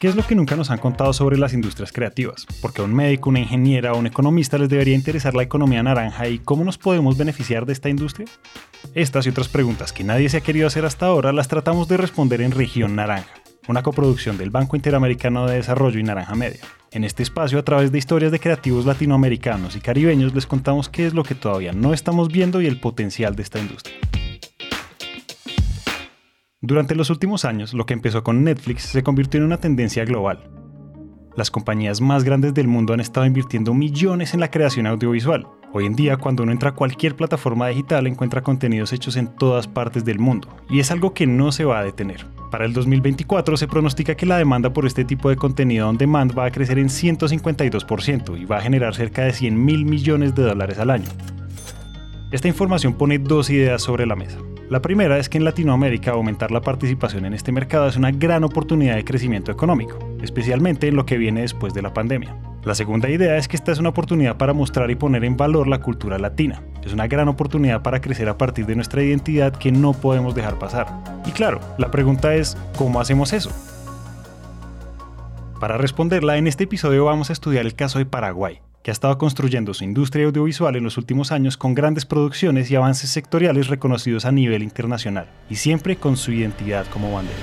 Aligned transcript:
¿Qué 0.00 0.08
es 0.08 0.16
lo 0.16 0.22
que 0.22 0.34
nunca 0.34 0.56
nos 0.56 0.70
han 0.70 0.78
contado 0.78 1.12
sobre 1.12 1.36
las 1.36 1.52
industrias 1.52 1.92
creativas? 1.92 2.46
Porque 2.62 2.80
a 2.80 2.86
un 2.86 2.94
médico, 2.94 3.28
una 3.28 3.40
ingeniera 3.40 3.92
o 3.92 3.98
un 3.98 4.06
economista 4.06 4.56
les 4.56 4.70
debería 4.70 4.94
interesar 4.94 5.34
la 5.34 5.42
economía 5.42 5.82
naranja 5.82 6.26
y 6.26 6.38
cómo 6.38 6.64
nos 6.64 6.78
podemos 6.78 7.18
beneficiar 7.18 7.66
de 7.66 7.74
esta 7.74 7.90
industria? 7.90 8.26
Estas 8.94 9.26
y 9.26 9.28
otras 9.28 9.48
preguntas 9.48 9.92
que 9.92 10.02
nadie 10.02 10.30
se 10.30 10.38
ha 10.38 10.40
querido 10.40 10.66
hacer 10.66 10.86
hasta 10.86 11.04
ahora 11.04 11.34
las 11.34 11.48
tratamos 11.48 11.86
de 11.86 11.98
responder 11.98 12.40
en 12.40 12.52
Región 12.52 12.96
Naranja, 12.96 13.28
una 13.68 13.82
coproducción 13.82 14.38
del 14.38 14.48
Banco 14.48 14.74
Interamericano 14.74 15.46
de 15.46 15.56
Desarrollo 15.56 16.00
y 16.00 16.02
Naranja 16.02 16.34
Media. 16.34 16.62
En 16.92 17.04
este 17.04 17.22
espacio, 17.22 17.58
a 17.58 17.64
través 17.66 17.92
de 17.92 17.98
historias 17.98 18.32
de 18.32 18.40
creativos 18.40 18.86
latinoamericanos 18.86 19.76
y 19.76 19.80
caribeños, 19.80 20.34
les 20.34 20.46
contamos 20.46 20.88
qué 20.88 21.06
es 21.06 21.12
lo 21.12 21.24
que 21.24 21.34
todavía 21.34 21.74
no 21.74 21.92
estamos 21.92 22.28
viendo 22.28 22.62
y 22.62 22.66
el 22.66 22.80
potencial 22.80 23.36
de 23.36 23.42
esta 23.42 23.58
industria. 23.58 23.98
Durante 26.62 26.94
los 26.94 27.08
últimos 27.08 27.46
años, 27.46 27.72
lo 27.72 27.86
que 27.86 27.94
empezó 27.94 28.22
con 28.22 28.44
Netflix 28.44 28.82
se 28.82 29.02
convirtió 29.02 29.38
en 29.38 29.46
una 29.46 29.56
tendencia 29.56 30.04
global. 30.04 30.50
Las 31.34 31.50
compañías 31.50 32.02
más 32.02 32.22
grandes 32.22 32.52
del 32.52 32.68
mundo 32.68 32.92
han 32.92 33.00
estado 33.00 33.24
invirtiendo 33.24 33.72
millones 33.72 34.34
en 34.34 34.40
la 34.40 34.50
creación 34.50 34.86
audiovisual. 34.86 35.46
Hoy 35.72 35.86
en 35.86 35.94
día, 35.94 36.18
cuando 36.18 36.42
uno 36.42 36.52
entra 36.52 36.70
a 36.70 36.74
cualquier 36.74 37.16
plataforma 37.16 37.68
digital, 37.68 38.06
encuentra 38.06 38.42
contenidos 38.42 38.92
hechos 38.92 39.16
en 39.16 39.28
todas 39.28 39.68
partes 39.68 40.04
del 40.04 40.18
mundo, 40.18 40.48
y 40.68 40.80
es 40.80 40.90
algo 40.90 41.14
que 41.14 41.26
no 41.26 41.50
se 41.50 41.64
va 41.64 41.78
a 41.78 41.84
detener. 41.84 42.26
Para 42.50 42.66
el 42.66 42.74
2024 42.74 43.56
se 43.56 43.66
pronostica 43.66 44.14
que 44.14 44.26
la 44.26 44.36
demanda 44.36 44.70
por 44.70 44.84
este 44.84 45.06
tipo 45.06 45.30
de 45.30 45.36
contenido 45.36 45.88
on 45.88 45.96
demand 45.96 46.38
va 46.38 46.44
a 46.44 46.50
crecer 46.50 46.78
en 46.78 46.88
152% 46.88 48.38
y 48.38 48.44
va 48.44 48.58
a 48.58 48.62
generar 48.62 48.94
cerca 48.94 49.22
de 49.22 49.32
100 49.32 49.64
mil 49.64 49.86
millones 49.86 50.34
de 50.34 50.42
dólares 50.42 50.78
al 50.78 50.90
año. 50.90 51.08
Esta 52.32 52.48
información 52.48 52.92
pone 52.92 53.18
dos 53.18 53.48
ideas 53.48 53.80
sobre 53.80 54.04
la 54.04 54.14
mesa. 54.14 54.36
La 54.70 54.80
primera 54.80 55.18
es 55.18 55.28
que 55.28 55.36
en 55.36 55.44
Latinoamérica 55.44 56.12
aumentar 56.12 56.52
la 56.52 56.60
participación 56.60 57.24
en 57.24 57.34
este 57.34 57.50
mercado 57.50 57.88
es 57.88 57.96
una 57.96 58.12
gran 58.12 58.44
oportunidad 58.44 58.94
de 58.94 59.04
crecimiento 59.04 59.50
económico, 59.50 59.98
especialmente 60.22 60.86
en 60.86 60.94
lo 60.94 61.04
que 61.04 61.18
viene 61.18 61.40
después 61.40 61.74
de 61.74 61.82
la 61.82 61.92
pandemia. 61.92 62.36
La 62.62 62.76
segunda 62.76 63.10
idea 63.10 63.36
es 63.36 63.48
que 63.48 63.56
esta 63.56 63.72
es 63.72 63.80
una 63.80 63.88
oportunidad 63.88 64.36
para 64.36 64.52
mostrar 64.52 64.88
y 64.92 64.94
poner 64.94 65.24
en 65.24 65.36
valor 65.36 65.66
la 65.66 65.80
cultura 65.80 66.20
latina. 66.20 66.62
Es 66.84 66.92
una 66.92 67.08
gran 67.08 67.26
oportunidad 67.26 67.82
para 67.82 68.00
crecer 68.00 68.28
a 68.28 68.38
partir 68.38 68.64
de 68.64 68.76
nuestra 68.76 69.02
identidad 69.02 69.56
que 69.56 69.72
no 69.72 69.92
podemos 69.92 70.36
dejar 70.36 70.56
pasar. 70.60 70.86
Y 71.26 71.32
claro, 71.32 71.58
la 71.76 71.90
pregunta 71.90 72.36
es, 72.36 72.56
¿cómo 72.78 73.00
hacemos 73.00 73.32
eso? 73.32 73.50
Para 75.58 75.78
responderla, 75.78 76.36
en 76.36 76.46
este 76.46 76.62
episodio 76.62 77.06
vamos 77.06 77.30
a 77.30 77.32
estudiar 77.32 77.66
el 77.66 77.74
caso 77.74 77.98
de 77.98 78.06
Paraguay, 78.06 78.60
que 78.82 78.90
ha 78.90 78.92
estado 78.92 79.18
construyendo 79.18 79.74
su 79.74 79.84
industria 79.84 80.26
audiovisual 80.26 80.76
en 80.76 80.84
los 80.84 80.96
últimos 80.96 81.32
años 81.32 81.56
con 81.56 81.74
grandes 81.74 82.06
producciones 82.06 82.70
y 82.70 82.76
avances 82.76 83.10
sectoriales 83.10 83.68
reconocidos 83.68 84.24
a 84.24 84.32
nivel 84.32 84.62
internacional, 84.62 85.26
y 85.48 85.56
siempre 85.56 85.96
con 85.96 86.16
su 86.16 86.32
identidad 86.32 86.86
como 86.86 87.12
bandera. 87.12 87.36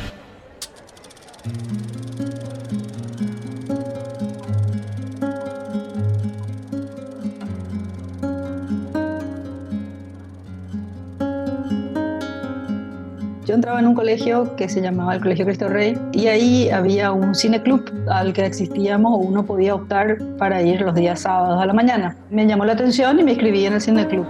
Yo 13.47 13.55
entraba 13.55 13.79
en 13.79 13.87
un 13.87 13.95
colegio 13.95 14.57
que 14.57 14.67
se 14.67 14.81
llamaba 14.81 15.15
el 15.15 15.21
Colegio 15.21 15.45
Cristo 15.45 15.69
Rey 15.69 15.97
y 16.11 16.27
ahí 16.27 16.69
había 16.69 17.13
un 17.13 17.33
cineclub 17.33 17.81
al 18.09 18.33
que 18.33 18.45
existíamos 18.45 19.13
o 19.13 19.15
uno 19.19 19.45
podía 19.45 19.73
optar 19.73 20.17
para 20.37 20.61
ir 20.61 20.81
los 20.81 20.93
días 20.93 21.21
sábados 21.21 21.63
a 21.63 21.65
la 21.65 21.71
mañana. 21.71 22.17
Me 22.29 22.45
llamó 22.45 22.65
la 22.65 22.73
atención 22.73 23.17
y 23.21 23.23
me 23.23 23.31
inscribí 23.31 23.63
en 23.63 23.75
el 23.75 23.79
cineclub. 23.79 24.25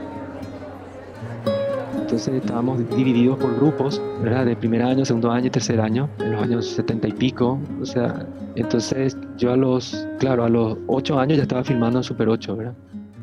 Entonces 2.00 2.36
estábamos 2.36 2.78
divididos 2.96 3.40
por 3.40 3.56
grupos, 3.56 4.00
¿verdad? 4.22 4.46
De 4.46 4.56
primer 4.56 4.84
año, 4.84 5.04
segundo 5.04 5.32
año 5.32 5.48
y 5.48 5.50
tercer 5.50 5.82
año, 5.82 6.08
en 6.20 6.34
los 6.34 6.44
años 6.44 6.68
setenta 6.68 7.08
y 7.08 7.14
pico. 7.14 7.58
O 7.82 7.86
sea, 7.88 8.24
entonces 8.54 9.18
yo 9.36 9.52
a 9.52 9.58
los, 9.58 10.08
claro, 10.20 10.44
a 10.44 10.50
los 10.50 10.78
ocho 10.86 11.20
años 11.20 11.38
ya 11.38 11.44
estaba 11.44 11.64
filmando 11.64 11.98
en 11.98 12.04
Super 12.04 12.30
8, 12.30 12.56
¿verdad? 12.56 12.74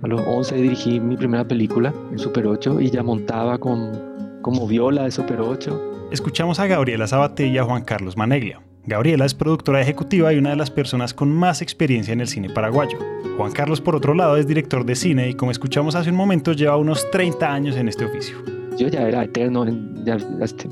A 0.03 0.09
los 0.09 0.21
once 0.27 0.57
dirigí 0.57 0.99
mi 0.99 1.17
primera 1.17 1.45
película 1.45 1.95
en 2.11 2.19
Super 2.19 2.49
8 2.49 2.81
y 2.81 2.91
ya 2.91 3.05
montaba 3.05 3.59
con 3.59 4.14
como 4.45 4.69
Viola 4.69 5.05
de 5.05 5.11
Super 5.11 5.41
8. 5.41 6.09
Escuchamos 6.13 6.61
a 6.61 6.67
Gabriela 6.67 7.07
Sabate 7.07 7.47
y 7.47 7.57
a 7.57 7.65
Juan 7.65 7.83
Carlos 7.83 8.19
Maneglia. 8.19 8.61
Gabriela 8.85 9.25
es 9.25 9.33
productora 9.33 9.81
ejecutiva 9.81 10.35
y 10.35 10.37
una 10.37 10.51
de 10.51 10.57
las 10.57 10.71
personas 10.71 11.15
con 11.15 11.35
más 11.35 11.63
experiencia 11.63 12.13
en 12.13 12.21
el 12.21 12.29
cine 12.29 12.51
paraguayo. 12.51 12.99
Juan 13.39 13.53
Carlos, 13.53 13.81
por 13.81 13.97
otro 13.97 14.13
lado, 14.13 14.37
es 14.37 14.47
director 14.47 14.85
de 14.85 14.97
cine 14.97 15.31
y 15.31 15.35
como 15.35 15.51
escuchamos 15.51 15.95
hace 15.95 16.11
un 16.11 16.17
momento, 16.17 16.53
lleva 16.53 16.77
unos 16.77 17.11
30 17.11 17.51
años 17.51 17.77
en 17.77 17.89
este 17.89 18.05
oficio. 18.05 18.37
Yo 18.77 18.89
ya 18.89 19.09
era 19.09 19.25
eterno, 19.25 19.65
ya 20.05 20.19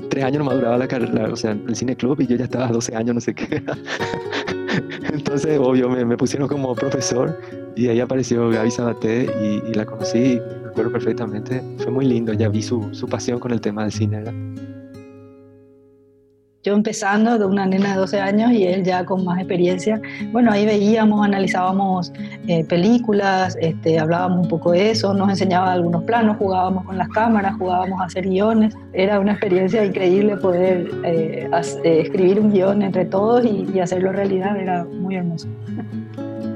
tres 0.07 0.23
años 0.23 0.37
no 0.37 0.45
maduraba 0.45 0.77
la 0.77 0.87
carrera, 0.87 1.29
o 1.33 1.35
sea, 1.35 1.51
el 1.53 1.75
cine 1.75 1.95
club 1.95 2.21
y 2.21 2.27
yo 2.27 2.35
ya 2.35 2.43
estaba 2.43 2.67
12 2.67 2.95
años, 2.95 3.15
no 3.15 3.21
sé 3.21 3.33
qué. 3.33 3.63
Entonces, 5.11 5.59
obvio, 5.59 5.89
me, 5.89 6.15
pusieron 6.15 6.47
como 6.47 6.75
profesor 6.75 7.39
y 7.75 7.87
ahí 7.87 7.99
apareció 7.99 8.49
Gaby 8.49 8.69
Sabaté 8.69 9.27
y, 9.41 9.73
la 9.73 9.85
conocí, 9.85 10.39
me 10.73 10.81
acuerdo 10.81 10.91
perfectamente. 10.91 11.61
Fue 11.77 11.91
muy 11.91 12.05
lindo, 12.05 12.33
ya 12.33 12.49
vi 12.49 12.63
su, 12.63 12.93
su 12.93 13.07
pasión 13.07 13.39
con 13.39 13.51
el 13.51 13.61
tema 13.61 13.83
del 13.83 13.91
cine. 13.91 14.17
¿verdad? 14.17 14.33
yo 16.63 16.73
empezando 16.73 17.37
de 17.37 17.45
una 17.45 17.65
nena 17.65 17.91
de 17.91 17.97
12 17.97 18.21
años 18.21 18.51
y 18.53 18.65
él 18.65 18.83
ya 18.83 19.05
con 19.05 19.25
más 19.25 19.37
experiencia. 19.37 20.01
Bueno, 20.31 20.51
ahí 20.51 20.65
veíamos, 20.65 21.23
analizábamos 21.25 22.13
eh, 22.47 22.63
películas, 22.63 23.57
este, 23.59 23.99
hablábamos 23.99 24.43
un 24.43 24.47
poco 24.47 24.71
de 24.71 24.91
eso, 24.91 25.13
nos 25.13 25.29
enseñaba 25.29 25.73
algunos 25.73 26.03
planos, 26.03 26.37
jugábamos 26.37 26.85
con 26.85 26.97
las 26.97 27.09
cámaras, 27.09 27.55
jugábamos 27.57 27.99
a 27.99 28.05
hacer 28.05 28.29
guiones. 28.29 28.73
Era 28.93 29.19
una 29.19 29.33
experiencia 29.33 29.83
increíble 29.83 30.37
poder 30.37 30.89
eh, 31.03 31.49
eh, 31.51 32.01
escribir 32.01 32.39
un 32.39 32.53
guion 32.53 32.81
entre 32.81 33.05
todos 33.05 33.45
y, 33.45 33.67
y 33.73 33.79
hacerlo 33.81 34.13
realidad, 34.13 34.55
era 34.57 34.85
muy 34.85 35.15
hermoso. 35.15 35.49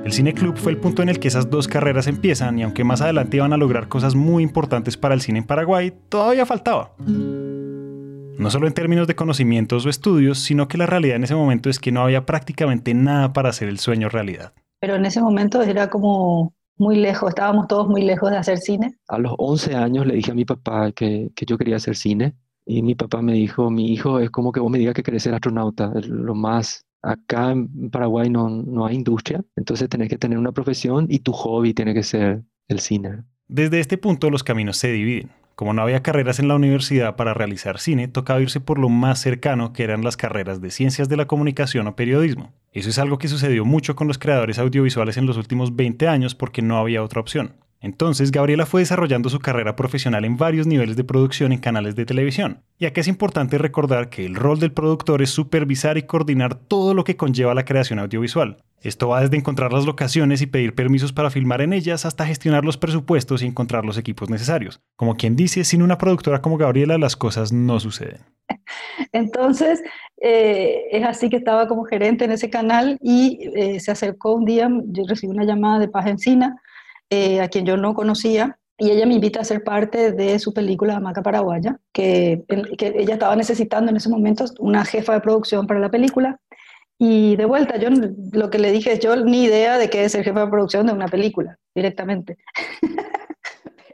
El 0.08 0.14
Cine 0.14 0.34
Club 0.34 0.56
fue 0.56 0.72
el 0.72 0.78
punto 0.78 1.02
en 1.02 1.10
el 1.10 1.20
que 1.20 1.28
esas 1.28 1.50
dos 1.50 1.68
carreras 1.68 2.08
empiezan 2.08 2.58
y 2.58 2.64
aunque 2.64 2.86
más 2.86 3.02
adelante 3.02 3.36
iban 3.36 3.52
a 3.52 3.58
lograr 3.58 3.90
cosas 3.90 4.16
muy 4.16 4.42
importantes 4.42 4.96
para 4.96 5.14
el 5.14 5.20
cine 5.20 5.40
en 5.40 5.46
Paraguay, 5.46 5.92
todavía 6.08 6.46
faltaba 6.46 6.94
no 6.98 8.50
solo 8.50 8.68
en 8.68 8.74
términos 8.74 9.06
de 9.06 9.16
conocimientos 9.16 9.86
o 9.86 9.90
estudios, 9.90 10.40
sino 10.40 10.70
que 10.70 10.78
la 10.78 10.86
realidad 10.86 11.18
en 11.18 11.26
ese 11.26 11.36
momento 11.36 11.70
es 11.70 11.78
que 11.78 11.92
no 11.92 12.04
había 12.04 12.26
prácticamente 12.26 12.94
nada 12.94 13.34
para 13.34 13.50
hacer 13.50 13.68
el 13.68 13.80
sueño 13.80 14.08
realidad. 14.08 14.54
Pero 14.80 14.96
en 14.96 15.06
ese 15.06 15.22
momento 15.22 15.62
era 15.62 15.90
como 15.90 16.54
muy 16.78 16.96
lejos, 16.96 17.28
estábamos 17.28 17.68
todos 17.68 17.90
muy 17.90 18.04
lejos 18.04 18.32
de 18.32 18.38
hacer 18.38 18.60
cine. 18.60 18.96
A 19.10 19.18
los 19.18 19.34
11 19.38 19.76
años 19.76 20.08
le 20.08 20.16
dije 20.16 20.32
a 20.32 20.36
mi 20.36 20.46
papá 20.46 20.94
que, 20.94 21.32
que 21.36 21.46
yo 21.46 21.58
quería 21.58 21.76
hacer 21.76 21.98
cine 21.98 22.34
y 22.66 22.82
mi 22.82 22.96
papá 22.96 23.22
me 23.22 23.34
dijo, 23.34 23.70
mi 23.70 23.92
hijo 23.92 24.20
es 24.20 24.30
como 24.30 24.54
que 24.54 24.62
vos 24.62 24.72
me 24.72 24.78
digas 24.78 24.94
que 24.94 25.04
querés 25.04 25.24
ser 25.24 25.34
astronauta, 25.34 25.92
lo 26.06 26.34
más... 26.34 26.86
Acá 27.08 27.52
en 27.52 27.90
Paraguay 27.90 28.30
no, 28.30 28.50
no 28.50 28.86
hay 28.86 28.96
industria, 28.96 29.42
entonces 29.56 29.88
tenés 29.88 30.10
que 30.10 30.18
tener 30.18 30.38
una 30.38 30.52
profesión 30.52 31.06
y 31.10 31.20
tu 31.20 31.32
hobby 31.32 31.74
tiene 31.74 31.94
que 31.94 32.04
ser 32.04 32.44
el 32.68 32.80
cine. 32.80 33.24
Desde 33.48 33.80
este 33.80 33.98
punto 33.98 34.30
los 34.30 34.44
caminos 34.44 34.76
se 34.76 34.92
dividen. 34.92 35.32
Como 35.56 35.74
no 35.74 35.82
había 35.82 36.04
carreras 36.04 36.38
en 36.38 36.50
la 36.50 36.56
universidad 36.56 37.16
para 37.16 37.34
realizar 37.34 37.80
cine, 37.80 38.08
tocaba 38.08 38.42
irse 38.42 38.60
por 38.60 38.78
lo 38.78 38.90
más 38.90 39.22
cercano 39.22 39.74
que 39.74 39.84
eran 39.84 40.04
las 40.04 40.18
carreras 40.18 40.62
de 40.62 40.70
ciencias 40.70 41.08
de 41.10 41.18
la 41.18 41.26
comunicación 41.26 41.88
o 41.88 41.96
periodismo. 41.96 42.52
Eso 42.74 42.90
es 42.90 43.00
algo 43.00 43.18
que 43.18 43.28
sucedió 43.28 43.66
mucho 43.66 43.96
con 43.96 44.08
los 44.08 44.20
creadores 44.20 44.60
audiovisuales 44.60 45.18
en 45.18 45.26
los 45.26 45.38
últimos 45.38 45.76
20 45.76 46.08
años 46.10 46.36
porque 46.36 46.62
no 46.62 46.78
había 46.78 47.02
otra 47.02 47.22
opción. 47.22 47.54
Entonces, 47.80 48.32
Gabriela 48.32 48.66
fue 48.66 48.82
desarrollando 48.82 49.30
su 49.30 49.40
carrera 49.40 49.76
profesional 49.76 50.26
en 50.26 50.38
varios 50.38 50.66
niveles 50.66 50.96
de 50.96 51.04
producción 51.04 51.52
en 51.52 51.60
canales 51.60 51.96
de 51.96 52.06
televisión. 52.06 52.64
Y 52.80 52.86
aquí 52.86 53.00
es 53.00 53.08
importante 53.08 53.58
recordar 53.58 54.10
que 54.10 54.26
el 54.26 54.36
rol 54.36 54.60
del 54.60 54.72
productor 54.72 55.22
es 55.22 55.30
supervisar 55.30 55.98
y 55.98 56.04
coordinar 56.04 56.56
todo 56.56 56.94
lo 56.94 57.04
que 57.04 57.18
conlleva 57.18 57.54
la 57.54 57.66
creación 57.66 58.00
audiovisual. 58.00 58.58
Esto 58.82 59.10
va 59.10 59.22
desde 59.22 59.38
encontrar 59.38 59.74
las 59.74 59.86
locaciones 59.86 60.42
y 60.42 60.48
pedir 60.48 60.76
permisos 60.76 61.12
para 61.12 61.32
filmar 61.32 61.62
en 61.62 61.74
ellas 61.74 62.06
hasta 62.06 62.26
gestionar 62.26 62.64
los 62.64 62.78
presupuestos 62.78 63.42
y 63.42 63.48
encontrar 63.48 63.86
los 63.86 63.98
equipos 63.98 64.30
necesarios. 64.30 64.82
Como 64.96 65.16
quien 65.16 65.36
dice, 65.36 65.64
sin 65.64 65.82
una 65.82 65.98
productora 65.98 66.42
como 66.42 66.58
Gabriela 66.58 66.98
las 66.98 67.16
cosas 67.16 67.52
no 67.52 67.80
suceden. 67.80 68.22
Entonces, 69.12 69.82
eh, 70.22 70.84
es 70.92 71.04
así 71.04 71.30
que 71.30 71.38
estaba 71.38 71.68
como 71.68 71.86
gerente 71.86 72.26
en 72.26 72.32
ese 72.32 72.50
canal 72.50 72.98
y 73.02 73.50
eh, 73.56 73.80
se 73.80 73.92
acercó 73.92 74.34
un 74.34 74.46
día, 74.46 74.70
yo 74.86 75.04
recibí 75.08 75.32
una 75.32 75.46
llamada 75.46 75.80
de 75.80 75.88
Paz 75.88 76.08
Encina, 76.08 76.56
eh, 77.10 77.42
a 77.42 77.48
quien 77.48 77.66
yo 77.66 77.78
no 77.78 77.94
conocía, 77.94 78.60
y 78.78 78.92
ella 78.92 79.08
me 79.08 79.16
invita 79.16 79.40
a 79.42 79.44
ser 79.44 79.64
parte 79.64 80.12
de 80.12 80.38
su 80.38 80.54
película 80.54 81.00
Maca 81.00 81.24
Paraguaya, 81.24 81.80
que, 81.92 82.44
que, 82.78 82.94
ella 82.96 83.16
estaba 83.16 83.36
necesitando 83.36 83.90
en 83.90 83.98
ese 83.98 84.10
momento 84.10 84.46
una 84.60 84.86
jefa 84.86 85.14
de 85.14 85.22
producción 85.22 85.66
para 85.66 85.80
la 85.80 85.90
película. 85.90 86.40
Y 87.00 87.36
de 87.36 87.46
vuelta, 87.46 87.78
yo 87.78 87.90
lo 88.32 88.50
que 88.50 88.60
le 88.60 88.72
dije 88.72 88.94
es, 88.94 89.00
yo 89.00 89.16
ni 89.16 89.44
idea 89.44 89.78
de 89.78 89.90
qué 89.90 90.06
es 90.06 90.16
el 90.16 90.24
jefe 90.24 90.40
de 90.40 90.48
producción 90.48 90.86
de 90.88 90.94
una 90.94 91.08
película, 91.08 91.58
directamente. 91.76 92.38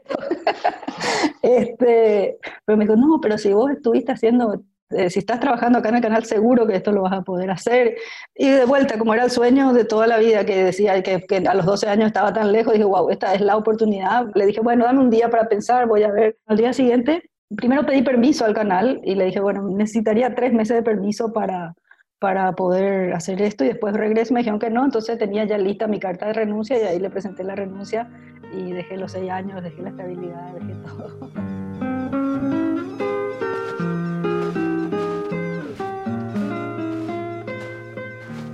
este, 1.42 2.38
pero 2.64 2.76
me 2.76 2.84
dijo, 2.84 2.96
no, 2.96 3.20
pero 3.20 3.38
si 3.38 3.52
vos 3.52 3.70
estuviste 3.70 4.12
haciendo 4.12 4.62
eh, 4.90 5.10
si 5.10 5.20
estás 5.20 5.40
trabajando 5.40 5.78
acá 5.78 5.88
en 5.88 5.96
el 5.96 6.02
canal, 6.02 6.24
seguro 6.24 6.66
que 6.66 6.76
esto 6.76 6.92
lo 6.92 7.02
vas 7.02 7.12
a 7.12 7.22
poder 7.22 7.50
hacer. 7.50 7.96
Y 8.34 8.48
de 8.50 8.64
vuelta, 8.64 8.98
como 8.98 9.14
era 9.14 9.24
el 9.24 9.30
sueño 9.30 9.72
de 9.72 9.84
toda 9.84 10.06
la 10.06 10.18
vida, 10.18 10.44
que 10.44 10.64
decía 10.64 11.02
que, 11.02 11.22
que, 11.22 11.36
a 11.36 11.54
los 11.54 11.66
12 11.66 11.88
años 11.88 12.06
estaba 12.06 12.32
tan 12.32 12.52
lejos, 12.52 12.74
dije, 12.74 12.84
wow, 12.84 13.10
esta 13.10 13.34
es 13.34 13.40
la 13.40 13.56
oportunidad. 13.56 14.26
Le 14.34 14.46
dije, 14.46 14.60
bueno, 14.60 14.84
dame 14.84 15.00
un 15.00 15.10
día 15.10 15.28
para 15.30 15.48
pensar, 15.48 15.86
voy 15.86 16.02
a 16.02 16.10
ver. 16.10 16.36
Al 16.46 16.56
día 16.56 16.72
siguiente, 16.72 17.30
primero 17.56 17.84
pedí 17.86 18.02
permiso 18.02 18.44
al 18.44 18.54
canal 18.54 19.00
y 19.04 19.14
le 19.14 19.26
dije, 19.26 19.40
bueno, 19.40 19.68
necesitaría 19.68 20.34
tres 20.34 20.52
meses 20.52 20.76
de 20.76 20.82
permiso 20.82 21.32
para, 21.32 21.74
para 22.18 22.52
poder 22.52 23.12
hacer 23.12 23.40
esto 23.42 23.64
y 23.64 23.68
después 23.68 23.94
regreso 23.94 24.34
me 24.34 24.40
dijeron 24.40 24.58
que 24.58 24.70
no, 24.70 24.84
entonces 24.84 25.18
tenía 25.18 25.44
ya 25.44 25.58
lista 25.58 25.86
mi 25.86 26.00
carta 26.00 26.26
de 26.26 26.32
renuncia 26.32 26.78
y 26.78 26.82
ahí 26.82 26.98
le 26.98 27.10
presenté 27.10 27.44
la 27.44 27.54
renuncia 27.54 28.08
y 28.52 28.72
dejé 28.72 28.96
los 28.96 29.12
seis 29.12 29.30
años, 29.30 29.62
dejé 29.62 29.82
la 29.82 29.90
estabilidad, 29.90 30.54
dejé 30.54 30.74
todo. 30.84 31.63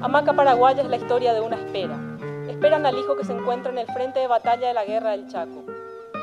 Hamaca 0.03 0.33
Paraguaya 0.33 0.83
es 0.83 0.89
la 0.89 0.97
historia 0.97 1.35
de 1.35 1.43
una 1.43 1.57
espera. 1.57 1.99
Esperan 2.49 2.87
al 2.87 2.97
hijo 2.97 3.17
que 3.19 3.25
se 3.25 3.35
encuentra 3.35 3.71
en 3.71 3.77
el 3.77 3.87
frente 3.89 4.19
de 4.19 4.29
batalla 4.29 4.69
de 4.69 4.73
la 4.73 4.87
guerra 4.87 5.11
del 5.11 5.29
Chaco. 5.29 5.63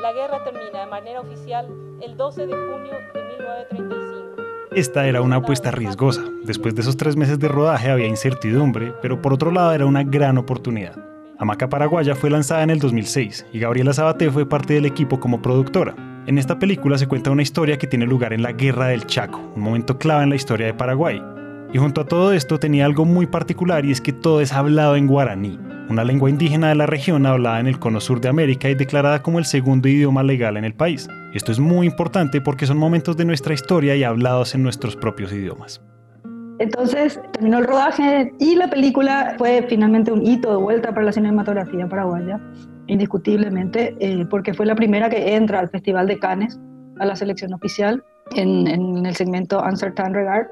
La 0.02 0.12
guerra 0.12 0.42
termina 0.42 0.80
de 0.80 0.86
manera 0.86 1.20
oficial 1.20 1.68
el 2.02 2.16
12 2.16 2.48
de 2.48 2.52
junio 2.54 2.92
de 3.14 3.22
1935. 3.38 4.42
Esta 4.72 5.06
era 5.06 5.22
una 5.22 5.36
apuesta 5.36 5.70
riesgosa. 5.70 6.24
Después 6.42 6.74
de 6.74 6.80
esos 6.80 6.96
tres 6.96 7.14
meses 7.16 7.38
de 7.38 7.46
rodaje 7.46 7.88
había 7.88 8.08
incertidumbre, 8.08 8.92
pero 9.00 9.22
por 9.22 9.32
otro 9.32 9.52
lado 9.52 9.72
era 9.72 9.86
una 9.86 10.02
gran 10.02 10.38
oportunidad. 10.38 10.96
Hamaca 11.38 11.68
Paraguaya 11.68 12.16
fue 12.16 12.30
lanzada 12.30 12.64
en 12.64 12.70
el 12.70 12.80
2006 12.80 13.46
y 13.52 13.60
Gabriela 13.60 13.92
Sabaté 13.92 14.28
fue 14.32 14.44
parte 14.44 14.74
del 14.74 14.86
equipo 14.86 15.20
como 15.20 15.40
productora. 15.40 15.94
En 16.26 16.36
esta 16.36 16.58
película 16.58 16.98
se 16.98 17.06
cuenta 17.06 17.30
una 17.30 17.42
historia 17.42 17.78
que 17.78 17.86
tiene 17.86 18.06
lugar 18.06 18.32
en 18.32 18.42
la 18.42 18.50
Guerra 18.50 18.88
del 18.88 19.06
Chaco, 19.06 19.38
un 19.54 19.62
momento 19.62 19.98
clave 19.98 20.24
en 20.24 20.30
la 20.30 20.36
historia 20.36 20.66
de 20.66 20.74
Paraguay. 20.74 21.22
Y 21.72 21.78
junto 21.78 22.00
a 22.00 22.04
todo 22.06 22.32
esto 22.32 22.58
tenía 22.58 22.86
algo 22.86 23.04
muy 23.04 23.26
particular 23.26 23.84
y 23.84 23.90
es 23.92 24.00
que 24.00 24.14
todo 24.14 24.40
es 24.40 24.54
hablado 24.54 24.96
en 24.96 25.06
guaraní, 25.06 25.58
una 25.90 26.02
lengua 26.02 26.30
indígena 26.30 26.68
de 26.70 26.74
la 26.74 26.86
región 26.86 27.26
hablada 27.26 27.60
en 27.60 27.66
el 27.66 27.78
cono 27.78 28.00
sur 28.00 28.22
de 28.22 28.28
América 28.28 28.70
y 28.70 28.74
declarada 28.74 29.22
como 29.22 29.38
el 29.38 29.44
segundo 29.44 29.86
idioma 29.86 30.22
legal 30.22 30.56
en 30.56 30.64
el 30.64 30.72
país. 30.72 31.08
Esto 31.34 31.52
es 31.52 31.60
muy 31.60 31.86
importante 31.86 32.40
porque 32.40 32.66
son 32.66 32.78
momentos 32.78 33.18
de 33.18 33.26
nuestra 33.26 33.52
historia 33.52 33.94
y 33.96 34.02
hablados 34.02 34.54
en 34.54 34.62
nuestros 34.62 34.96
propios 34.96 35.30
idiomas. 35.30 35.82
Entonces 36.58 37.20
terminó 37.32 37.58
el 37.58 37.66
rodaje 37.66 38.32
y 38.40 38.56
la 38.56 38.68
película 38.70 39.34
fue 39.36 39.64
finalmente 39.68 40.10
un 40.10 40.26
hito 40.26 40.50
de 40.50 40.56
vuelta 40.56 40.92
para 40.92 41.04
la 41.04 41.12
cinematografía 41.12 41.86
paraguaya, 41.86 42.40
indiscutiblemente, 42.86 43.94
eh, 44.00 44.24
porque 44.28 44.54
fue 44.54 44.64
la 44.64 44.74
primera 44.74 45.08
que 45.10 45.36
entra 45.36 45.60
al 45.60 45.68
Festival 45.68 46.06
de 46.08 46.18
Cannes, 46.18 46.58
a 46.98 47.04
la 47.04 47.14
selección 47.14 47.52
oficial, 47.52 48.02
en, 48.34 48.66
en 48.66 49.06
el 49.06 49.14
segmento 49.14 49.62
Uncertain 49.62 50.14
Regard. 50.14 50.46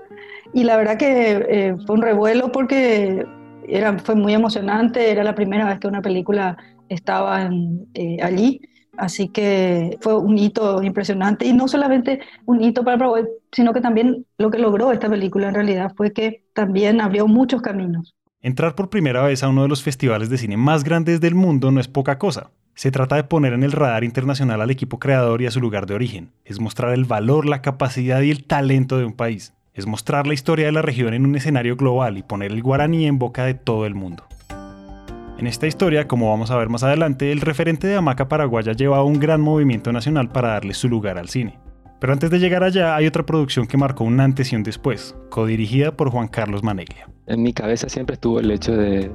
Y 0.53 0.65
la 0.65 0.77
verdad 0.77 0.97
que 0.97 1.47
eh, 1.49 1.77
fue 1.87 1.97
un 1.97 2.03
revuelo 2.03 2.53
porque 2.53 3.27
era, 3.69 3.99
fue 3.99 4.15
muy 4.15 4.35
emocionante, 4.35 5.11
era 5.11 5.25
la 5.25 5.35
primera 5.35 5.67
vez 5.67 5.79
que 5.79 5.89
una 5.89 6.03
película 6.03 6.57
estaba 6.89 7.51
eh, 7.95 8.19
allí, 8.23 8.61
así 8.97 9.29
que 9.29 9.99
fue 10.01 10.17
un 10.17 10.39
hito 10.39 10.83
impresionante 10.83 11.47
y 11.47 11.53
no 11.53 11.69
solamente 11.69 12.21
un 12.45 12.63
hito 12.63 12.85
para 12.85 12.99
Paraguay, 12.99 13.25
sino 13.53 13.73
que 13.73 13.81
también 13.81 14.25
lo 14.39 14.51
que 14.51 14.59
logró 14.59 14.93
esta 14.93 15.09
película 15.09 15.49
en 15.49 15.55
realidad 15.55 15.93
fue 15.97 16.13
que 16.13 16.45
también 16.55 17.01
abrió 17.01 17.27
muchos 17.27 17.61
caminos. 17.63 18.15
Entrar 18.41 18.75
por 18.75 18.91
primera 18.91 19.23
vez 19.23 19.43
a 19.43 19.49
uno 19.49 19.63
de 19.63 19.69
los 19.69 19.83
festivales 19.83 20.31
de 20.31 20.39
cine 20.39 20.57
más 20.57 20.85
grandes 20.85 21.21
del 21.21 21.35
mundo 21.35 21.71
no 21.73 21.81
es 21.81 21.89
poca 21.89 22.19
cosa. 22.19 22.51
Se 22.75 22.91
trata 22.91 23.17
de 23.17 23.25
poner 23.25 23.55
en 23.55 23.63
el 23.63 23.73
radar 23.73 24.05
internacional 24.05 24.61
al 24.61 24.71
equipo 24.71 24.99
creador 24.99 25.41
y 25.41 25.47
a 25.47 25.51
su 25.51 25.61
lugar 25.61 25.87
de 25.87 25.95
origen. 25.95 26.31
Es 26.45 26.61
mostrar 26.61 26.93
el 26.93 27.07
valor, 27.07 27.47
la 27.47 27.63
capacidad 27.63 28.21
y 28.21 28.31
el 28.31 28.45
talento 28.45 28.99
de 28.99 29.07
un 29.07 29.15
país 29.15 29.56
es 29.77 29.87
mostrar 29.87 30.27
la 30.27 30.35
historia 30.35 30.67
de 30.67 30.73
la 30.73 30.83
región 30.83 31.13
en 31.13 31.27
un 31.27 31.37
escenario 31.37 31.77
global 31.77 32.17
y 32.17 32.23
poner 32.23 32.51
el 32.51 32.63
guaraní 32.63 33.07
en 33.07 33.19
boca 33.19 33.45
de 33.45 33.53
todo 33.53 33.85
el 33.85 33.95
mundo. 33.95 34.25
En 35.39 35.47
esta 35.47 35.67
historia, 35.67 36.09
como 36.09 36.31
vamos 36.31 36.51
a 36.51 36.57
ver 36.57 36.71
más 36.71 36.83
adelante, 36.83 37.31
el 37.31 37.43
referente 37.43 37.87
de 37.87 37.97
Hamaca 37.97 38.27
Paraguaya 38.27 38.73
lleva 38.73 39.05
un 39.05 39.21
gran 39.21 39.43
movimiento 39.43 39.93
nacional 39.93 40.31
para 40.31 40.49
darle 40.49 40.73
su 40.73 40.89
lugar 40.89 41.19
al 41.19 41.29
cine. 41.29 41.59
Pero 42.01 42.15
antes 42.15 42.31
de 42.31 42.39
llegar 42.39 42.65
allá 42.65 42.97
hay 42.97 43.07
otra 43.07 43.27
producción 43.27 43.67
que 43.67 43.77
marcó 43.77 44.05
un 44.05 44.19
antes 44.19 44.51
y 44.51 44.57
un 44.57 44.63
después, 44.63 45.15
codirigida 45.29 45.95
por 45.95 46.11
Juan 46.11 46.29
Carlos 46.29 46.63
Maneglia. 46.63 47.07
En 47.27 47.43
mi 47.43 47.53
cabeza 47.53 47.91
siempre 47.91 48.15
estuvo 48.15 48.41
el 48.41 48.51
hecho 48.51 48.75
de, 48.75 49.11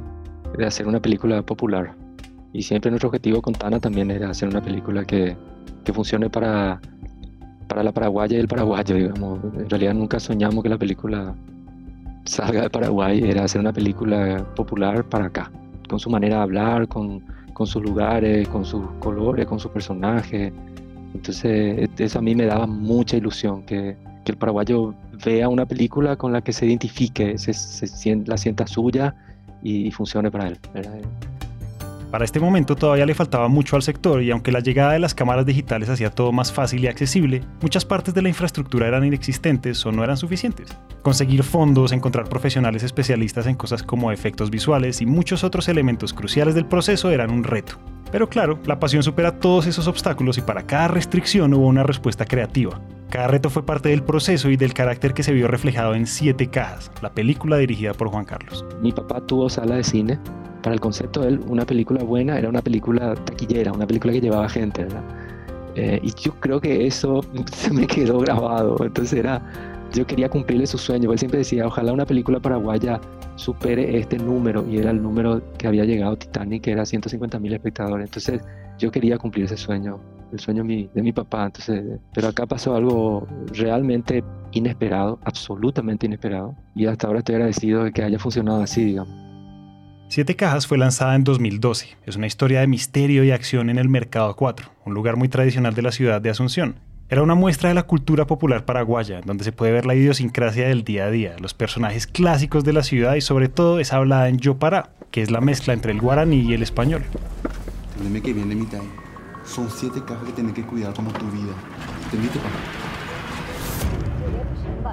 de 0.57 0.65
hacer 0.65 0.85
una 0.85 0.99
película 0.99 1.41
popular. 1.41 1.95
Y 2.53 2.61
siempre 2.61 2.91
nuestro 2.91 3.09
objetivo 3.09 3.41
con 3.41 3.53
Tana 3.53 3.79
también 3.79 4.11
era 4.11 4.29
hacer 4.29 4.47
una 4.47 4.61
película 4.61 5.05
que, 5.05 5.35
que 5.83 5.93
funcione 5.93 6.29
para 6.29 6.79
para 7.71 7.83
la 7.83 7.94
paraguaya 7.94 8.35
y 8.35 8.41
el 8.41 8.50
paraguayo, 8.50 8.95
digamos. 8.95 9.39
En 9.57 9.69
realidad 9.69 9.94
nunca 9.94 10.19
soñamos 10.19 10.62
que 10.62 10.68
la 10.68 10.77
película 10.77 11.33
salga 12.25 12.63
de 12.63 12.69
Paraguay, 12.69 13.23
era 13.23 13.45
hacer 13.45 13.62
una 13.62 13.71
película 13.71 14.45
popular 14.57 15.06
para 15.06 15.27
acá, 15.27 15.50
con 15.88 15.97
su 15.97 16.09
manera 16.09 16.35
de 16.35 16.41
hablar, 16.41 16.89
con, 16.89 17.23
con 17.53 17.65
sus 17.65 17.81
lugares, 17.81 18.45
con 18.50 18.65
sus 18.65 18.83
colores, 19.00 19.45
con 19.45 19.57
sus 19.57 19.71
personajes. 19.71 20.51
Entonces, 21.13 21.89
eso 21.97 22.19
a 22.19 22.21
mí 22.21 22.35
me 22.35 22.45
daba 22.45 22.68
mucha 22.68 23.15
ilusión, 23.15 23.63
que, 23.63 23.95
que 24.25 24.33
el 24.33 24.38
paraguayo 24.38 24.94
vea 25.24 25.47
una 25.47 25.65
película 25.65 26.17
con 26.17 26.33
la 26.33 26.41
que 26.41 26.51
se 26.51 26.65
identifique, 26.65 27.38
se, 27.38 27.53
se, 27.53 28.15
la 28.25 28.38
sienta 28.38 28.67
suya 28.67 29.15
y, 29.63 29.88
y 29.88 29.91
funcione 29.91 30.29
para 30.29 30.50
él. 30.50 30.59
Para 32.11 32.25
este 32.25 32.41
momento 32.41 32.75
todavía 32.75 33.05
le 33.05 33.15
faltaba 33.15 33.47
mucho 33.47 33.77
al 33.77 33.83
sector 33.83 34.21
y 34.21 34.31
aunque 34.31 34.51
la 34.51 34.59
llegada 34.59 34.91
de 34.91 34.99
las 34.99 35.15
cámaras 35.15 35.45
digitales 35.45 35.87
hacía 35.87 36.09
todo 36.09 36.33
más 36.33 36.51
fácil 36.51 36.83
y 36.83 36.87
accesible, 36.87 37.41
muchas 37.61 37.85
partes 37.85 38.13
de 38.13 38.21
la 38.21 38.27
infraestructura 38.27 38.85
eran 38.85 39.05
inexistentes 39.05 39.85
o 39.85 39.93
no 39.93 40.03
eran 40.03 40.17
suficientes. 40.17 40.77
Conseguir 41.03 41.43
fondos, 41.43 41.93
encontrar 41.93 42.27
profesionales 42.27 42.83
especialistas 42.83 43.47
en 43.47 43.55
cosas 43.55 43.81
como 43.81 44.11
efectos 44.11 44.49
visuales 44.49 44.99
y 44.99 45.05
muchos 45.05 45.45
otros 45.45 45.69
elementos 45.69 46.13
cruciales 46.13 46.53
del 46.53 46.65
proceso 46.65 47.09
eran 47.11 47.31
un 47.31 47.45
reto. 47.45 47.79
Pero 48.11 48.27
claro, 48.27 48.59
la 48.65 48.77
pasión 48.77 49.03
supera 49.03 49.39
todos 49.39 49.65
esos 49.65 49.87
obstáculos 49.87 50.37
y 50.37 50.41
para 50.41 50.63
cada 50.63 50.89
restricción 50.89 51.53
hubo 51.53 51.65
una 51.65 51.83
respuesta 51.83 52.25
creativa. 52.25 52.81
Cada 53.09 53.27
reto 53.27 53.49
fue 53.49 53.65
parte 53.65 53.87
del 53.87 54.03
proceso 54.03 54.49
y 54.49 54.57
del 54.57 54.73
carácter 54.73 55.13
que 55.13 55.23
se 55.23 55.31
vio 55.31 55.47
reflejado 55.47 55.95
en 55.95 56.05
Siete 56.05 56.47
Cajas, 56.47 56.91
la 57.01 57.13
película 57.13 57.55
dirigida 57.55 57.93
por 57.93 58.09
Juan 58.09 58.25
Carlos. 58.25 58.65
Mi 58.81 58.91
papá 58.91 59.25
tuvo 59.25 59.49
sala 59.49 59.75
de 59.75 59.83
cine 59.85 60.19
para 60.61 60.73
el 60.73 60.79
concepto 60.79 61.21
de 61.21 61.29
él, 61.29 61.41
una 61.47 61.65
película 61.65 62.03
buena 62.03 62.37
era 62.37 62.49
una 62.49 62.61
película 62.61 63.15
taquillera, 63.15 63.71
una 63.71 63.87
película 63.87 64.13
que 64.13 64.21
llevaba 64.21 64.47
gente, 64.47 64.83
¿verdad? 64.83 65.03
Eh, 65.75 65.99
y 66.03 66.13
yo 66.13 66.33
creo 66.39 66.59
que 66.59 66.85
eso 66.85 67.21
se 67.53 67.73
me 67.73 67.87
quedó 67.87 68.19
grabado. 68.19 68.77
Entonces 68.83 69.19
era, 69.19 69.41
yo 69.93 70.05
quería 70.05 70.29
cumplirle 70.29 70.67
su 70.67 70.77
sueño. 70.77 71.11
Él 71.11 71.19
siempre 71.19 71.39
decía, 71.39 71.65
ojalá 71.65 71.93
una 71.93 72.05
película 72.05 72.39
paraguaya 72.39 72.99
supere 73.35 73.97
este 73.97 74.17
número. 74.17 74.65
Y 74.69 74.77
era 74.77 74.91
el 74.91 75.01
número 75.01 75.41
que 75.57 75.67
había 75.67 75.85
llegado 75.85 76.17
Titanic, 76.17 76.63
que 76.63 76.71
era 76.71 76.85
150 76.85 77.39
mil 77.39 77.53
espectadores. 77.53 78.05
Entonces 78.05 78.41
yo 78.77 78.91
quería 78.91 79.17
cumplir 79.17 79.45
ese 79.45 79.57
sueño, 79.57 79.99
el 80.31 80.39
sueño 80.39 80.63
de 80.63 81.01
mi 81.01 81.11
papá. 81.11 81.45
Entonces, 81.45 81.99
pero 82.13 82.27
acá 82.27 82.45
pasó 82.45 82.75
algo 82.75 83.27
realmente 83.53 84.23
inesperado, 84.51 85.19
absolutamente 85.23 86.05
inesperado. 86.05 86.55
Y 86.75 86.85
hasta 86.85 87.07
ahora 87.07 87.19
estoy 87.19 87.36
agradecido 87.36 87.83
de 87.86 87.91
que 87.91 88.03
haya 88.03 88.19
funcionado 88.19 88.62
así, 88.62 88.83
digamos. 88.83 89.30
Siete 90.12 90.36
Cajas 90.36 90.68
fue 90.68 90.77
lanzada 90.77 91.15
en 91.15 91.24
2012. 91.24 91.88
Es 92.06 92.18
una 92.18 92.27
historia 92.27 92.60
de 92.60 92.68
misterio 92.68 93.24
y 93.24 93.32
acción 93.32 93.70
en 93.70 93.77
el 93.77 93.88
Mercado 93.88 94.36
4, 94.36 94.70
un 94.84 94.94
lugar 94.94 95.15
muy 95.15 95.30
tradicional 95.30 95.74
de 95.74 95.84
la 95.84 95.94
ciudad 95.94 96.20
de 96.20 96.30
Asunción. 96.30 96.75
Era 97.08 97.24
una 97.24 97.34
muestra 97.34 97.70
de 97.70 97.75
la 97.75 97.84
cultura 97.84 98.27
popular 98.27 98.65
paraguaya, 98.65 99.22
donde 99.24 99.46
se 99.46 99.53
puede 99.53 99.72
ver 99.72 99.86
la 99.86 99.96
idiosincrasia 99.96 100.68
del 100.68 100.84
día 100.84 101.06
a 101.06 101.12
día, 101.12 101.38
los 101.39 101.53
personajes 101.53 102.08
clásicos 102.08 102.65
de 102.65 102.74
la 102.74 102.84
ciudad 102.84 103.15
y 103.15 103.22
sobre 103.22 103.48
todo 103.48 103.80
es 103.80 103.94
hablada 103.94 104.27
en 104.27 104.38
Yopará, 104.38 104.89
que 105.12 105.22
es 105.22 105.32
la 105.32 105.39
mezcla 105.39 105.72
entre 105.74 105.94
el 105.94 106.01
guaraní 106.01 106.41
y 106.41 106.56
el 106.56 106.62
español. 106.62 107.03
que 108.22 108.34
viene 108.34 108.53
mi 108.53 108.68
Son 109.46 109.70
siete 109.72 110.01
cajas 110.06 110.25
que 110.25 110.34
tienes 110.34 110.53
que 110.53 110.63
cuidar 110.63 110.94
como 110.94 111.13
tu 111.13 111.25
vida. 111.27 111.53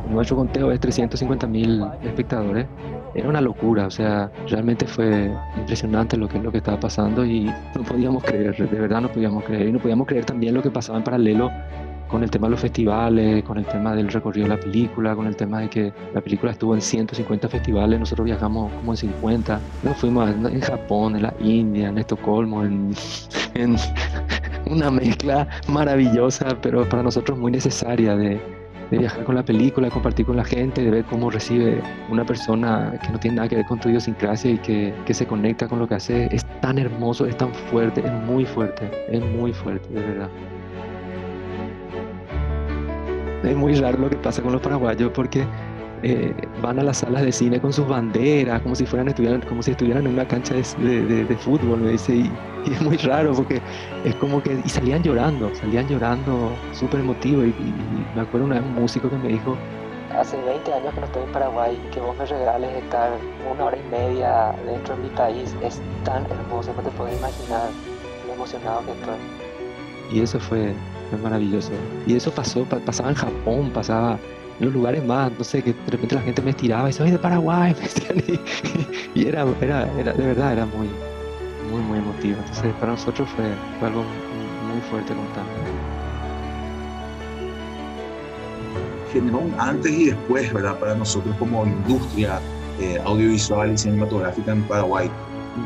Nuestro 0.08 0.36
conteo 0.36 0.70
es 0.70 0.78
350 0.78 1.48
mil 1.48 1.84
espectadores 2.04 2.66
era 3.14 3.28
una 3.28 3.40
locura, 3.40 3.86
o 3.86 3.90
sea, 3.90 4.30
realmente 4.48 4.86
fue 4.86 5.30
impresionante 5.56 6.16
lo 6.16 6.28
que, 6.28 6.38
lo 6.38 6.52
que 6.52 6.58
estaba 6.58 6.78
pasando 6.78 7.24
y 7.24 7.44
no 7.74 7.82
podíamos 7.82 8.22
creer, 8.22 8.56
de 8.56 8.80
verdad 8.80 9.00
no 9.00 9.08
podíamos 9.08 9.44
creer. 9.44 9.68
Y 9.68 9.72
no 9.72 9.78
podíamos 9.78 10.06
creer 10.06 10.24
también 10.24 10.54
lo 10.54 10.62
que 10.62 10.70
pasaba 10.70 10.98
en 10.98 11.04
paralelo 11.04 11.50
con 12.08 12.22
el 12.22 12.30
tema 12.30 12.46
de 12.46 12.52
los 12.52 12.60
festivales, 12.60 13.44
con 13.44 13.58
el 13.58 13.66
tema 13.66 13.94
del 13.94 14.08
recorrido 14.08 14.48
de 14.48 14.56
la 14.56 14.60
película, 14.60 15.14
con 15.14 15.26
el 15.26 15.36
tema 15.36 15.60
de 15.60 15.68
que 15.68 15.92
la 16.14 16.20
película 16.20 16.52
estuvo 16.52 16.74
en 16.74 16.80
150 16.80 17.48
festivales, 17.48 18.00
nosotros 18.00 18.24
viajamos 18.24 18.72
como 18.72 18.92
en 18.92 18.96
50, 18.96 19.60
nos 19.82 19.96
fuimos 19.96 20.30
en 20.30 20.60
Japón, 20.60 21.16
en 21.16 21.22
la 21.22 21.34
India, 21.40 21.88
en 21.88 21.98
Estocolmo, 21.98 22.64
en, 22.64 22.94
en 23.54 23.76
una 24.66 24.90
mezcla 24.90 25.46
maravillosa, 25.68 26.56
pero 26.62 26.88
para 26.88 27.02
nosotros 27.02 27.38
muy 27.38 27.52
necesaria 27.52 28.16
de, 28.16 28.57
de 28.90 28.98
viajar 28.98 29.24
con 29.24 29.34
la 29.34 29.44
película, 29.44 29.88
de 29.88 29.92
compartir 29.92 30.26
con 30.26 30.36
la 30.36 30.44
gente, 30.44 30.82
de 30.82 30.90
ver 30.90 31.04
cómo 31.04 31.30
recibe 31.30 31.82
una 32.10 32.24
persona 32.24 32.98
que 33.02 33.10
no 33.10 33.20
tiene 33.20 33.36
nada 33.36 33.48
que 33.48 33.56
ver 33.56 33.66
con 33.66 33.78
tu 33.78 33.88
idiosincrasia 33.88 34.52
y 34.52 34.58
que, 34.58 34.94
que 35.04 35.14
se 35.14 35.26
conecta 35.26 35.68
con 35.68 35.78
lo 35.78 35.86
que 35.86 35.96
hace. 35.96 36.28
Es 36.34 36.44
tan 36.60 36.78
hermoso, 36.78 37.26
es 37.26 37.36
tan 37.36 37.52
fuerte, 37.52 38.00
es 38.04 38.12
muy 38.12 38.44
fuerte, 38.44 38.90
es 39.10 39.20
muy 39.20 39.52
fuerte, 39.52 39.88
de 39.92 40.00
verdad. 40.00 40.28
Es 43.44 43.56
muy 43.56 43.74
raro 43.74 43.98
lo 43.98 44.10
que 44.10 44.16
pasa 44.16 44.42
con 44.42 44.52
los 44.52 44.60
paraguayos 44.60 45.10
porque 45.14 45.46
eh, 46.02 46.34
van 46.62 46.78
a 46.78 46.82
las 46.82 46.98
salas 46.98 47.22
de 47.22 47.32
cine 47.32 47.60
con 47.60 47.72
sus 47.72 47.86
banderas, 47.86 48.62
como 48.62 48.74
si 48.74 48.86
fueran 48.86 49.08
estuvieran, 49.08 49.40
como 49.42 49.62
si 49.62 49.72
estuvieran 49.72 50.06
en 50.06 50.14
una 50.14 50.26
cancha 50.26 50.54
de, 50.54 51.24
de, 51.24 51.36
fútbol, 51.36 51.80
me 51.80 51.90
dice, 51.90 52.14
y, 52.14 52.32
es 52.72 52.80
muy 52.82 52.96
raro 52.98 53.32
porque 53.32 53.60
es 54.04 54.14
como 54.16 54.42
que, 54.42 54.60
y 54.64 54.68
salían 54.68 55.02
llorando, 55.02 55.54
salían 55.54 55.88
llorando 55.88 56.52
súper 56.72 57.00
emotivos, 57.00 57.46
y, 57.46 57.54
me 58.14 58.22
acuerdo 58.22 58.46
una 58.46 58.56
vez 58.56 58.64
un 58.64 58.74
músico 58.74 59.10
que 59.10 59.16
me 59.16 59.28
dijo 59.28 59.56
hace 60.16 60.40
20 60.40 60.72
años 60.72 60.94
que 60.94 61.00
no 61.00 61.06
estoy 61.06 61.22
en 61.22 61.32
Paraguay 61.32 61.80
y 61.86 61.90
que 61.90 62.00
vos 62.00 62.16
me 62.16 62.26
regales 62.26 62.70
estar 62.82 63.12
una 63.52 63.64
hora 63.66 63.76
y 63.76 63.90
media 63.90 64.54
dentro 64.66 64.96
de 64.96 65.02
mi 65.02 65.08
país 65.10 65.54
es 65.62 65.80
tan 66.04 66.24
hermoso, 66.26 66.72
no 66.74 66.82
te 66.82 66.90
puedes 66.90 67.18
imaginar 67.18 67.68
lo 68.26 68.34
emocionado 68.34 68.84
que 68.84 68.92
estoy. 68.92 69.16
Y 70.10 70.22
eso 70.22 70.40
fue, 70.40 70.74
maravilloso. 71.22 71.72
Y 72.06 72.16
eso 72.16 72.30
pasó, 72.30 72.64
pasaba 72.64 73.10
en 73.10 73.14
Japón, 73.14 73.70
pasaba 73.72 74.18
los 74.60 74.72
lugares 74.72 75.04
más, 75.04 75.30
no 75.38 75.44
sé, 75.44 75.62
que 75.62 75.72
de 75.72 75.90
repente 75.90 76.14
la 76.16 76.22
gente 76.22 76.42
me 76.42 76.50
estiraba 76.50 76.90
y 76.90 76.92
soy 76.92 77.10
de 77.10 77.18
Paraguay, 77.18 77.74
y, 79.14 79.26
era, 79.26 79.46
era, 79.60 79.88
era, 79.98 80.12
de 80.12 80.26
verdad, 80.26 80.52
era 80.52 80.66
muy, 80.66 80.88
muy, 81.70 81.80
muy 81.82 81.98
emotivo. 81.98 82.38
Entonces, 82.40 82.72
para 82.80 82.92
nosotros 82.92 83.28
fue, 83.36 83.44
fue 83.78 83.88
algo 83.88 84.02
muy 84.02 84.80
fuerte 84.90 85.14
contar. 85.14 85.44
Generó 89.12 89.38
un 89.38 89.54
antes 89.58 89.92
y 89.92 90.06
después, 90.06 90.52
¿verdad? 90.52 90.78
Para 90.78 90.94
nosotros 90.94 91.34
como 91.38 91.64
industria 91.64 92.40
eh, 92.80 93.00
audiovisual 93.04 93.72
y 93.72 93.78
cinematográfica 93.78 94.52
en 94.52 94.62
Paraguay. 94.64 95.10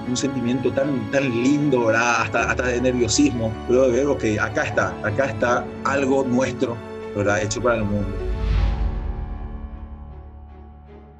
Un 0.08 0.16
sentimiento 0.16 0.70
tan, 0.72 1.10
tan 1.10 1.24
lindo, 1.24 1.86
¿verdad? 1.86 2.22
Hasta, 2.22 2.50
hasta 2.50 2.66
de 2.66 2.80
nerviosismo, 2.80 3.52
pero 3.68 3.88
de 3.88 4.04
ver, 4.04 4.16
que 4.18 4.38
acá 4.38 4.64
está, 4.64 4.94
acá 5.02 5.26
está 5.26 5.66
algo 5.84 6.24
nuestro, 6.24 6.76
¿verdad? 7.16 7.42
Hecho 7.42 7.60
para 7.60 7.76
el 7.76 7.84
mundo. 7.84 8.31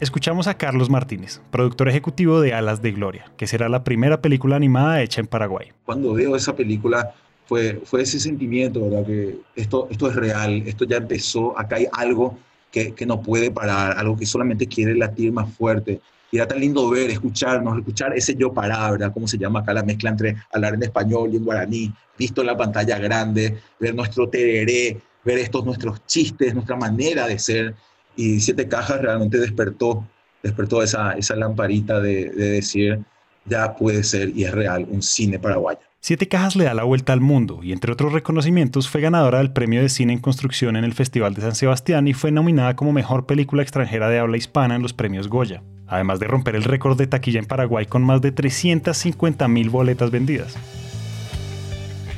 Escuchamos 0.03 0.49
a 0.49 0.55
Carlos 0.55 0.91
Martínez, 0.91 1.41
productor 1.53 1.89
ejecutivo 1.89 2.41
de 2.41 2.53
Alas 2.53 2.83
de 2.83 2.91
Gloria, 2.91 3.31
que 3.37 3.47
será 3.47 3.69
la 3.69 3.85
primera 3.85 4.21
película 4.21 4.57
animada 4.57 5.01
hecha 5.01 5.21
en 5.21 5.29
Paraguay. 5.29 5.69
Cuando 5.85 6.13
veo 6.13 6.35
esa 6.35 6.57
película 6.57 7.15
fue, 7.47 7.81
fue 7.85 8.03
ese 8.03 8.19
sentimiento, 8.19 8.83
¿verdad? 8.83 9.07
Que 9.07 9.37
esto, 9.55 9.87
esto 9.93 10.11
es 10.11 10.17
real, 10.17 10.65
esto 10.67 10.87
ya 10.87 10.97
empezó, 10.97 11.57
acá 11.57 11.77
hay 11.77 11.87
algo 11.93 12.37
que, 12.73 12.93
que 12.95 13.07
no 13.07 13.23
puede 13.23 13.53
parar, 13.53 13.97
algo 13.97 14.17
que 14.17 14.27
solamente 14.27 14.67
quiere 14.67 14.97
latir 14.97 15.31
más 15.31 15.49
fuerte. 15.55 16.01
Y 16.33 16.39
era 16.39 16.49
tan 16.49 16.59
lindo 16.59 16.91
ver, 16.91 17.09
escucharnos, 17.09 17.79
escuchar 17.79 18.13
ese 18.17 18.35
yo 18.35 18.53
pará, 18.53 18.91
¿verdad? 18.91 19.13
¿Cómo 19.15 19.29
se 19.29 19.39
llama 19.39 19.61
acá 19.61 19.73
la 19.73 19.85
mezcla 19.85 20.11
entre 20.11 20.35
hablar 20.53 20.75
en 20.75 20.83
español 20.83 21.31
y 21.33 21.37
en 21.37 21.45
guaraní? 21.45 21.95
Visto 22.19 22.41
en 22.41 22.49
la 22.49 22.57
pantalla 22.57 22.99
grande, 22.99 23.57
ver 23.79 23.95
nuestro 23.95 24.29
tereré, 24.29 25.01
ver 25.25 25.39
estos 25.39 25.65
nuestros 25.65 26.05
chistes, 26.07 26.55
nuestra 26.55 26.75
manera 26.75 27.29
de 27.29 27.39
ser 27.39 27.77
y 28.17 28.41
Siete 28.41 28.69
Cajas 28.69 29.01
realmente 29.01 29.39
despertó, 29.39 30.07
despertó 30.43 30.83
esa, 30.83 31.13
esa 31.13 31.37
lamparita 31.37 32.01
de, 32.01 32.31
de 32.31 32.51
decir, 32.51 33.01
ya 33.45 33.75
puede 33.75 34.05
ser 34.05 34.31
y 34.37 34.45
es 34.45 34.53
real 34.53 34.87
un 34.89 35.03
cine 35.03 35.39
paraguayo. 35.39 35.81
Siete 36.05 36.27
Cajas 36.27 36.57
le 36.57 36.65
da 36.65 36.75
la 36.75 36.83
vuelta 36.83 37.13
al 37.13 37.21
mundo 37.21 37.61
y 37.63 37.73
entre 37.73 37.93
otros 37.93 38.13
reconocimientos 38.13 38.89
fue 38.89 39.01
ganadora 39.01 39.39
del 39.39 39.53
Premio 39.53 39.81
de 39.81 39.89
Cine 39.89 40.13
en 40.13 40.19
Construcción 40.19 40.75
en 40.75 40.83
el 40.83 40.95
Festival 40.95 41.35
de 41.35 41.43
San 41.43 41.55
Sebastián 41.55 42.09
y 42.09 42.13
fue 42.13 42.33
nominada 42.33 42.75
como 42.75 42.93
Mejor 42.93 43.25
Película 43.27 43.63
Extranjera 43.63 44.09
de 44.09 44.19
Habla 44.19 44.37
Hispana 44.37 44.75
en 44.75 44.83
los 44.83 44.95
Premios 44.95 45.29
Goya, 45.29 45.63
además 45.87 46.19
de 46.19 46.27
romper 46.27 46.57
el 46.57 46.65
récord 46.65 46.99
de 46.99 47.07
taquilla 47.07 47.39
en 47.39 47.47
Paraguay 47.47 47.87
con 47.87 48.03
más 48.03 48.21
de 48.21 48.35
350.000 48.35 49.71
boletas 49.71 50.11
vendidas. 50.11 50.57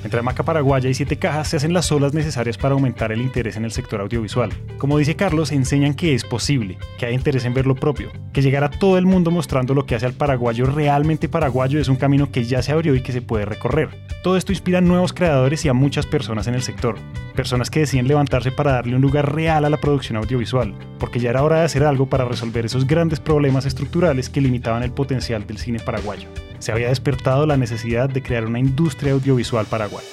Entre 0.04 0.20
Maca 0.20 0.42
Paraguaya 0.42 0.90
y 0.90 0.94
Siete 0.94 1.16
Cajas 1.16 1.48
se 1.48 1.56
hacen 1.56 1.72
las 1.72 1.90
olas 1.90 2.12
necesarias 2.12 2.58
para 2.58 2.74
aumentar 2.74 3.10
el 3.10 3.22
interés 3.22 3.56
en 3.56 3.64
el 3.64 3.72
sector 3.72 4.02
audiovisual. 4.02 4.52
Como 4.76 4.98
dice 4.98 5.16
Carlos, 5.16 5.50
enseñan 5.50 5.94
que 5.94 6.14
es 6.14 6.24
posible, 6.24 6.76
que 6.98 7.06
hay 7.06 7.14
interés 7.14 7.46
en 7.46 7.54
ver 7.54 7.66
lo 7.66 7.74
propio, 7.74 8.12
que 8.34 8.42
llegar 8.42 8.64
a 8.64 8.70
todo 8.70 8.98
el 8.98 9.06
mundo 9.06 9.30
mostrando 9.30 9.72
lo 9.72 9.86
que 9.86 9.94
hace 9.94 10.04
al 10.04 10.12
paraguayo 10.12 10.66
realmente 10.66 11.30
paraguayo 11.30 11.80
es 11.80 11.88
un 11.88 11.96
camino 11.96 12.30
que 12.30 12.44
ya 12.44 12.60
se 12.60 12.72
abrió 12.72 12.94
y 12.94 13.02
que 13.02 13.12
se 13.12 13.22
puede 13.22 13.46
recorrer. 13.46 13.88
Todo 14.22 14.36
esto 14.36 14.52
inspira 14.52 14.78
a 14.78 14.82
nuevos 14.82 15.14
creadores 15.14 15.64
y 15.64 15.70
a 15.70 15.74
muchas 15.74 16.04
personas 16.04 16.46
en 16.48 16.54
el 16.54 16.62
sector, 16.62 16.96
personas 17.34 17.70
que 17.70 17.80
deciden 17.80 18.06
levantarse 18.06 18.52
para 18.52 18.72
darle 18.72 18.96
un 18.96 19.02
lugar 19.02 19.34
real 19.34 19.64
a 19.64 19.70
la 19.70 19.80
producción 19.80 20.18
audiovisual, 20.18 20.74
porque 20.98 21.18
ya 21.18 21.30
era 21.30 21.42
hora 21.42 21.60
de 21.60 21.64
hacer 21.64 21.82
algo 21.82 22.10
para 22.10 22.26
resolver 22.26 22.66
esos 22.66 22.86
grandes 22.86 23.20
problemas 23.20 23.64
estructurales 23.64 24.28
que 24.28 24.42
limitaban 24.42 24.82
el 24.82 24.92
potencial 24.92 25.46
del 25.46 25.56
cine 25.56 25.80
paraguayo 25.80 26.28
se 26.64 26.72
había 26.72 26.88
despertado 26.88 27.44
la 27.44 27.58
necesidad 27.58 28.08
de 28.08 28.22
crear 28.22 28.46
una 28.46 28.58
industria 28.58 29.12
audiovisual 29.12 29.66
paraguaya. 29.66 30.08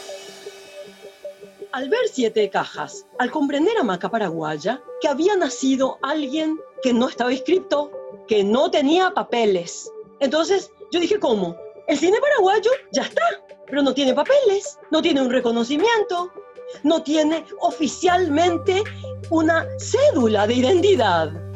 Al 1.72 1.88
ver 1.88 2.02
siete 2.12 2.50
cajas, 2.50 3.06
al 3.20 3.32
comprender 3.32 3.78
a 3.78 3.84
Maca 3.84 4.12
Paraguaya, 4.12 4.82
que 5.00 5.08
había 5.08 5.38
nacido 5.38 5.98
alguien 6.02 6.60
que 6.84 6.92
no 6.92 7.08
estaba 7.08 7.32
inscrito, 7.32 7.90
que 8.28 8.44
no 8.44 8.70
tenía 8.70 9.12
papeles. 9.12 9.90
Entonces 10.20 10.70
yo 10.92 11.00
dije, 11.00 11.18
¿cómo? 11.20 11.56
El 11.88 11.98
cine 11.98 12.18
paraguayo 12.20 12.72
ya 12.92 13.04
está, 13.04 13.24
pero 13.66 13.82
no 13.82 13.94
tiene 13.94 14.14
papeles, 14.14 14.78
no 14.92 15.02
tiene 15.02 15.22
un 15.22 15.30
reconocimiento, 15.30 16.34
no 16.84 17.02
tiene 17.02 17.46
oficialmente 17.62 18.84
una 19.30 19.66
cédula 19.80 20.48
de 20.48 20.56
identidad. 20.56 21.51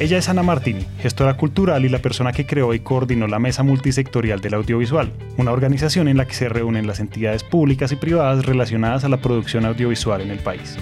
Ella 0.00 0.18
es 0.18 0.28
Ana 0.28 0.42
Martini, 0.42 0.84
gestora 0.98 1.36
cultural 1.36 1.84
y 1.84 1.88
la 1.88 2.00
persona 2.00 2.32
que 2.32 2.46
creó 2.46 2.74
y 2.74 2.80
coordinó 2.80 3.28
la 3.28 3.38
Mesa 3.38 3.62
Multisectorial 3.62 4.40
del 4.40 4.54
Audiovisual, 4.54 5.12
una 5.38 5.52
organización 5.52 6.08
en 6.08 6.16
la 6.16 6.26
que 6.26 6.34
se 6.34 6.48
reúnen 6.48 6.88
las 6.88 6.98
entidades 6.98 7.44
públicas 7.44 7.92
y 7.92 7.96
privadas 7.96 8.44
relacionadas 8.44 9.04
a 9.04 9.08
la 9.08 9.18
producción 9.18 9.64
audiovisual 9.64 10.20
en 10.20 10.32
el 10.32 10.40
país. 10.40 10.76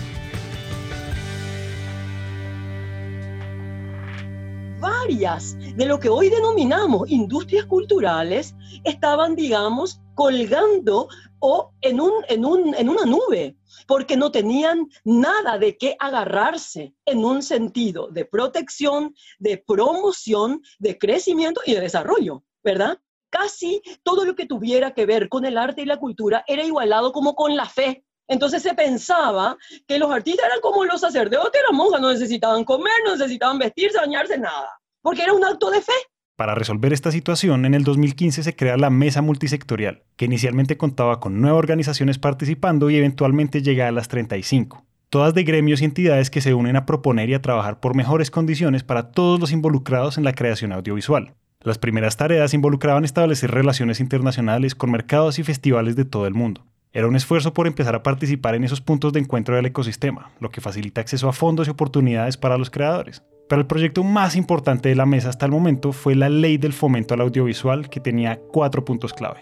Varias 4.80 5.58
de 5.76 5.84
lo 5.84 6.00
que 6.00 6.08
hoy 6.08 6.30
denominamos 6.30 7.10
industrias 7.10 7.66
culturales 7.66 8.56
estaban, 8.84 9.36
digamos, 9.36 10.00
colgando 10.14 11.08
o 11.42 11.72
en, 11.80 12.00
un, 12.00 12.12
en, 12.28 12.44
un, 12.44 12.74
en 12.76 12.88
una 12.88 13.04
nube 13.04 13.56
porque 13.88 14.16
no 14.16 14.30
tenían 14.30 14.88
nada 15.04 15.58
de 15.58 15.76
qué 15.76 15.96
agarrarse 15.98 16.94
en 17.04 17.24
un 17.24 17.42
sentido 17.42 18.06
de 18.08 18.24
protección, 18.24 19.14
de 19.40 19.58
promoción, 19.58 20.62
de 20.78 20.96
crecimiento 20.96 21.60
y 21.66 21.74
de 21.74 21.80
desarrollo, 21.80 22.44
¿verdad? 22.62 22.98
Casi 23.28 23.82
todo 24.04 24.24
lo 24.24 24.36
que 24.36 24.46
tuviera 24.46 24.94
que 24.94 25.04
ver 25.04 25.28
con 25.28 25.44
el 25.44 25.58
arte 25.58 25.82
y 25.82 25.86
la 25.86 25.98
cultura 25.98 26.44
era 26.46 26.62
igualado 26.62 27.12
como 27.12 27.34
con 27.34 27.56
la 27.56 27.66
fe. 27.66 28.04
Entonces 28.28 28.62
se 28.62 28.74
pensaba 28.74 29.56
que 29.88 29.98
los 29.98 30.12
artistas 30.12 30.46
eran 30.46 30.60
como 30.60 30.84
los 30.84 31.00
sacerdotes, 31.00 31.60
las 31.68 31.76
monjas 31.76 32.00
no 32.00 32.12
necesitaban 32.12 32.64
comer, 32.64 32.94
no 33.04 33.16
necesitaban 33.16 33.58
vestirse, 33.58 33.98
bañarse, 33.98 34.38
nada, 34.38 34.70
porque 35.00 35.24
era 35.24 35.32
un 35.32 35.44
acto 35.44 35.70
de 35.70 35.80
fe. 35.80 35.92
Para 36.42 36.56
resolver 36.56 36.92
esta 36.92 37.12
situación, 37.12 37.66
en 37.66 37.74
el 37.74 37.84
2015 37.84 38.42
se 38.42 38.56
crea 38.56 38.76
la 38.76 38.90
Mesa 38.90 39.22
Multisectorial, 39.22 40.02
que 40.16 40.24
inicialmente 40.24 40.76
contaba 40.76 41.20
con 41.20 41.40
nueve 41.40 41.56
organizaciones 41.56 42.18
participando 42.18 42.90
y 42.90 42.96
eventualmente 42.96 43.62
llega 43.62 43.86
a 43.86 43.92
las 43.92 44.08
35, 44.08 44.84
todas 45.08 45.34
de 45.34 45.44
gremios 45.44 45.80
y 45.80 45.84
entidades 45.84 46.30
que 46.30 46.40
se 46.40 46.52
unen 46.52 46.74
a 46.74 46.84
proponer 46.84 47.30
y 47.30 47.34
a 47.34 47.42
trabajar 47.42 47.78
por 47.78 47.94
mejores 47.94 48.32
condiciones 48.32 48.82
para 48.82 49.12
todos 49.12 49.38
los 49.38 49.52
involucrados 49.52 50.18
en 50.18 50.24
la 50.24 50.32
creación 50.32 50.72
audiovisual. 50.72 51.32
Las 51.60 51.78
primeras 51.78 52.16
tareas 52.16 52.54
involucraban 52.54 53.04
establecer 53.04 53.52
relaciones 53.52 54.00
internacionales 54.00 54.74
con 54.74 54.90
mercados 54.90 55.38
y 55.38 55.44
festivales 55.44 55.94
de 55.94 56.06
todo 56.06 56.26
el 56.26 56.34
mundo. 56.34 56.66
Era 56.92 57.06
un 57.06 57.14
esfuerzo 57.14 57.54
por 57.54 57.68
empezar 57.68 57.94
a 57.94 58.02
participar 58.02 58.56
en 58.56 58.64
esos 58.64 58.80
puntos 58.80 59.12
de 59.12 59.20
encuentro 59.20 59.54
del 59.54 59.66
ecosistema, 59.66 60.32
lo 60.40 60.50
que 60.50 60.60
facilita 60.60 61.02
acceso 61.02 61.28
a 61.28 61.32
fondos 61.32 61.68
y 61.68 61.70
oportunidades 61.70 62.36
para 62.36 62.58
los 62.58 62.68
creadores. 62.68 63.22
Pero 63.52 63.60
el 63.60 63.66
proyecto 63.66 64.02
más 64.02 64.34
importante 64.34 64.88
de 64.88 64.94
la 64.94 65.04
mesa 65.04 65.28
hasta 65.28 65.44
el 65.44 65.52
momento 65.52 65.92
fue 65.92 66.14
la 66.14 66.30
Ley 66.30 66.56
del 66.56 66.72
Fomento 66.72 67.12
al 67.12 67.20
Audiovisual, 67.20 67.90
que 67.90 68.00
tenía 68.00 68.40
cuatro 68.50 68.82
puntos 68.82 69.12
clave. 69.12 69.40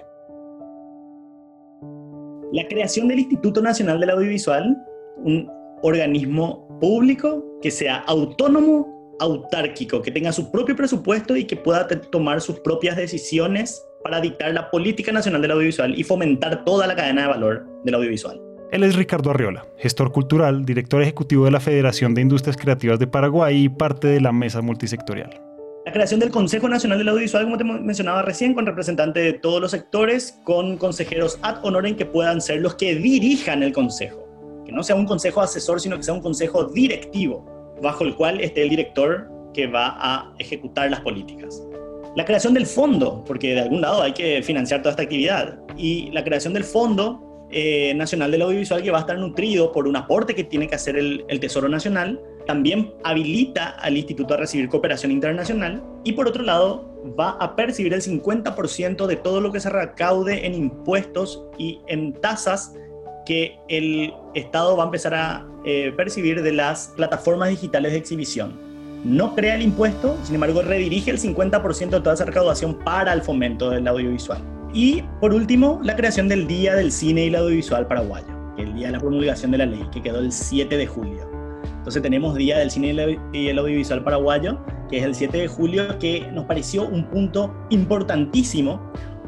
La 2.53 2.67
creación 2.67 3.07
del 3.07 3.21
Instituto 3.21 3.63
Nacional 3.63 4.01
del 4.01 4.11
Audiovisual, 4.11 4.77
un 5.19 5.49
organismo 5.83 6.77
público 6.81 7.57
que 7.63 7.71
sea 7.71 7.99
autónomo, 8.09 9.17
autárquico, 9.21 10.03
que 10.03 10.11
tenga 10.11 10.33
su 10.33 10.51
propio 10.51 10.75
presupuesto 10.75 11.37
y 11.37 11.45
que 11.45 11.55
pueda 11.55 11.87
tomar 11.87 12.41
sus 12.41 12.59
propias 12.59 12.97
decisiones 12.97 13.81
para 14.03 14.21
dictar 14.21 14.53
la 14.53 14.73
política 14.73 15.13
nacional 15.13 15.41
del 15.41 15.53
audiovisual 15.53 15.97
y 15.97 16.03
fomentar 16.03 16.65
toda 16.65 16.89
la 16.89 16.97
cadena 16.97 17.23
de 17.23 17.29
valor 17.29 17.65
del 17.85 17.95
audiovisual. 17.95 18.50
Él 18.73 18.85
es 18.85 18.95
Ricardo 18.95 19.31
Arriola, 19.31 19.67
gestor 19.79 20.13
cultural, 20.13 20.65
director 20.65 21.03
ejecutivo 21.03 21.45
de 21.45 21.51
la 21.51 21.59
Federación 21.59 22.15
de 22.15 22.21
Industrias 22.21 22.57
Creativas 22.57 23.01
de 23.01 23.09
Paraguay 23.09 23.65
y 23.65 23.69
parte 23.69 24.07
de 24.07 24.21
la 24.21 24.31
mesa 24.31 24.63
multisectorial. 24.63 25.43
La 25.87 25.93
creación 25.93 26.21
del 26.21 26.31
Consejo 26.31 26.69
Nacional 26.69 26.99
del 26.99 27.09
Audiovisual, 27.09 27.43
como 27.45 27.59
te 27.59 27.65
mencionaba 27.65 28.23
recién, 28.23 28.55
con 28.55 28.67
representantes 28.67 29.25
de 29.25 29.33
todos 29.33 29.61
los 29.61 29.73
sectores, 29.73 30.39
con 30.45 30.77
consejeros 30.77 31.37
ad 31.43 31.65
honorem 31.65 31.97
que 31.97 32.07
puedan 32.07 32.41
ser 32.41 32.61
los 32.61 32.77
que 32.77 32.95
dirijan 32.95 33.65
el 33.65 33.73
consejo. 33.73 34.25
Que 34.65 34.71
no 34.71 34.85
sea 34.85 34.95
un 34.95 35.07
consejo 35.07 35.41
asesor, 35.41 35.81
sino 35.81 35.97
que 35.97 36.05
sea 36.05 36.15
un 36.15 36.23
consejo 36.23 36.67
directivo, 36.67 37.75
bajo 37.83 38.05
el 38.05 38.15
cual 38.15 38.41
esté 38.41 38.63
el 38.63 38.69
director 38.69 39.29
que 39.53 39.67
va 39.67 39.97
a 39.99 40.33
ejecutar 40.39 40.89
las 40.93 41.01
políticas. 41.01 41.61
La 42.15 42.25
creación 42.25 42.55
del 42.55 42.67
fondo, 42.67 43.25
porque 43.27 43.53
de 43.53 43.63
algún 43.63 43.81
lado 43.81 44.01
hay 44.01 44.13
que 44.13 44.45
financiar 44.45 44.81
toda 44.81 44.91
esta 44.91 45.03
actividad. 45.03 45.59
Y 45.77 46.13
la 46.13 46.23
creación 46.23 46.53
del 46.53 46.63
fondo 46.63 47.30
eh, 47.53 47.95
Nacional 47.95 48.31
del 48.31 48.43
Audiovisual 48.43 48.83
que 48.83 48.91
va 48.91 48.99
a 48.99 49.01
estar 49.01 49.19
nutrido 49.19 49.73
por 49.73 49.89
un 49.89 49.97
aporte 49.97 50.35
que 50.35 50.45
tiene 50.45 50.69
que 50.69 50.77
hacer 50.77 50.97
el, 50.97 51.41
Tesoro 51.41 51.69
Nacional, 51.69 52.21
también 52.47 52.95
habilita 53.03 53.71
al 53.71 53.97
instituto 53.97 54.35
a 54.35 54.37
recibir 54.37 54.69
cooperación 54.69 55.11
internacional 55.11 55.83
y 56.05 56.13
por 56.13 56.29
otro 56.29 56.45
lado 56.45 56.89
va 57.19 57.31
a 57.41 57.57
percibir 57.57 57.93
el 57.95 58.03
50% 58.03 59.07
de 59.07 59.17
todo 59.17 59.41
lo 59.41 59.51
que 59.51 59.61
se 59.61 59.71
recaude 59.71 60.47
en 60.47 60.55
impuestos 60.55 61.45
y 61.59 61.81
en 61.89 62.13
tasas 62.13 62.75
que 63.27 63.59
el 63.69 64.13
Estado 64.35 64.77
va 64.77 64.85
a 64.85 64.87
empezar 64.87 65.15
a 65.15 65.47
eh, 65.65 65.93
percibir 65.97 66.43
de 66.43 66.53
las 66.53 66.93
plataformas 66.97 67.49
digitales 67.49 67.93
de 67.93 67.99
exhibición. 67.99 68.59
No 69.05 69.35
crea 69.35 69.55
el 69.55 69.63
impuesto, 69.63 70.17
sin 70.23 70.35
embargo 70.35 70.63
redirige 70.63 71.11
el 71.11 71.19
50% 71.19 71.91
de 71.91 72.01
toda 72.01 72.15
esa 72.15 72.25
recaudación 72.27 72.79
para 72.79 73.13
el 73.13 73.23
fomento 73.23 73.71
del 73.71 73.89
audiovisual. 73.89 74.60
Y 74.73 75.03
por 75.21 75.35
último, 75.35 75.81
la 75.83 75.97
creación 75.97 76.29
del 76.29 76.47
Día 76.47 76.75
del 76.75 76.93
Cine 76.93 77.25
y 77.25 77.29
el 77.29 77.35
Audiovisual 77.37 77.87
Paraguayo, 77.87 78.55
el 78.57 78.75
día 78.75 78.87
de 78.87 78.93
la 78.93 79.01
promulgación 79.01 79.51
de 79.51 79.59
la 79.59 79.67
ley, 79.67 79.85
que 79.93 80.01
quedó 80.01 80.21
el 80.21 80.31
7 80.31 80.77
de 80.77 80.87
julio. 80.87 81.29
Entonces 81.79 82.03
tenemos 82.03 82.37
Día 82.37 82.59
del 82.59 82.71
Cine 82.71 83.19
y 83.33 83.49
el 83.49 83.59
Audiovisual 83.59 84.05
Paraguayo, 84.05 84.59
que 84.89 84.99
es 84.99 85.05
el 85.05 85.15
7 85.15 85.39
de 85.39 85.49
julio, 85.49 85.99
que 85.99 86.29
nos 86.33 86.45
pareció 86.45 86.87
un 86.87 87.05
punto 87.07 87.55
importantísimo 87.71 88.81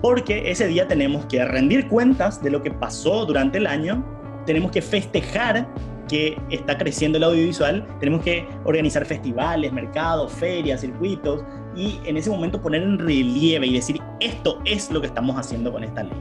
porque 0.02 0.50
ese 0.50 0.66
día 0.66 0.88
tenemos 0.88 1.24
que 1.26 1.44
rendir 1.44 1.88
cuentas 1.88 2.42
de 2.42 2.50
lo 2.50 2.62
que 2.62 2.72
pasó 2.72 3.24
durante 3.24 3.58
el 3.58 3.68
año, 3.68 4.04
tenemos 4.44 4.72
que 4.72 4.82
festejar 4.82 5.68
que 6.08 6.38
está 6.50 6.76
creciendo 6.76 7.18
el 7.18 7.24
audiovisual, 7.24 7.86
tenemos 8.00 8.22
que 8.22 8.46
organizar 8.64 9.04
festivales, 9.04 9.72
mercados, 9.72 10.32
ferias, 10.32 10.80
circuitos 10.80 11.42
y 11.76 12.00
en 12.04 12.16
ese 12.16 12.30
momento 12.30 12.60
poner 12.60 12.82
en 12.82 12.98
relieve 12.98 13.66
y 13.66 13.74
decir 13.74 14.00
esto 14.20 14.60
es 14.64 14.90
lo 14.90 15.00
que 15.00 15.06
estamos 15.06 15.36
haciendo 15.36 15.72
con 15.72 15.84
esta 15.84 16.02
ley. 16.02 16.18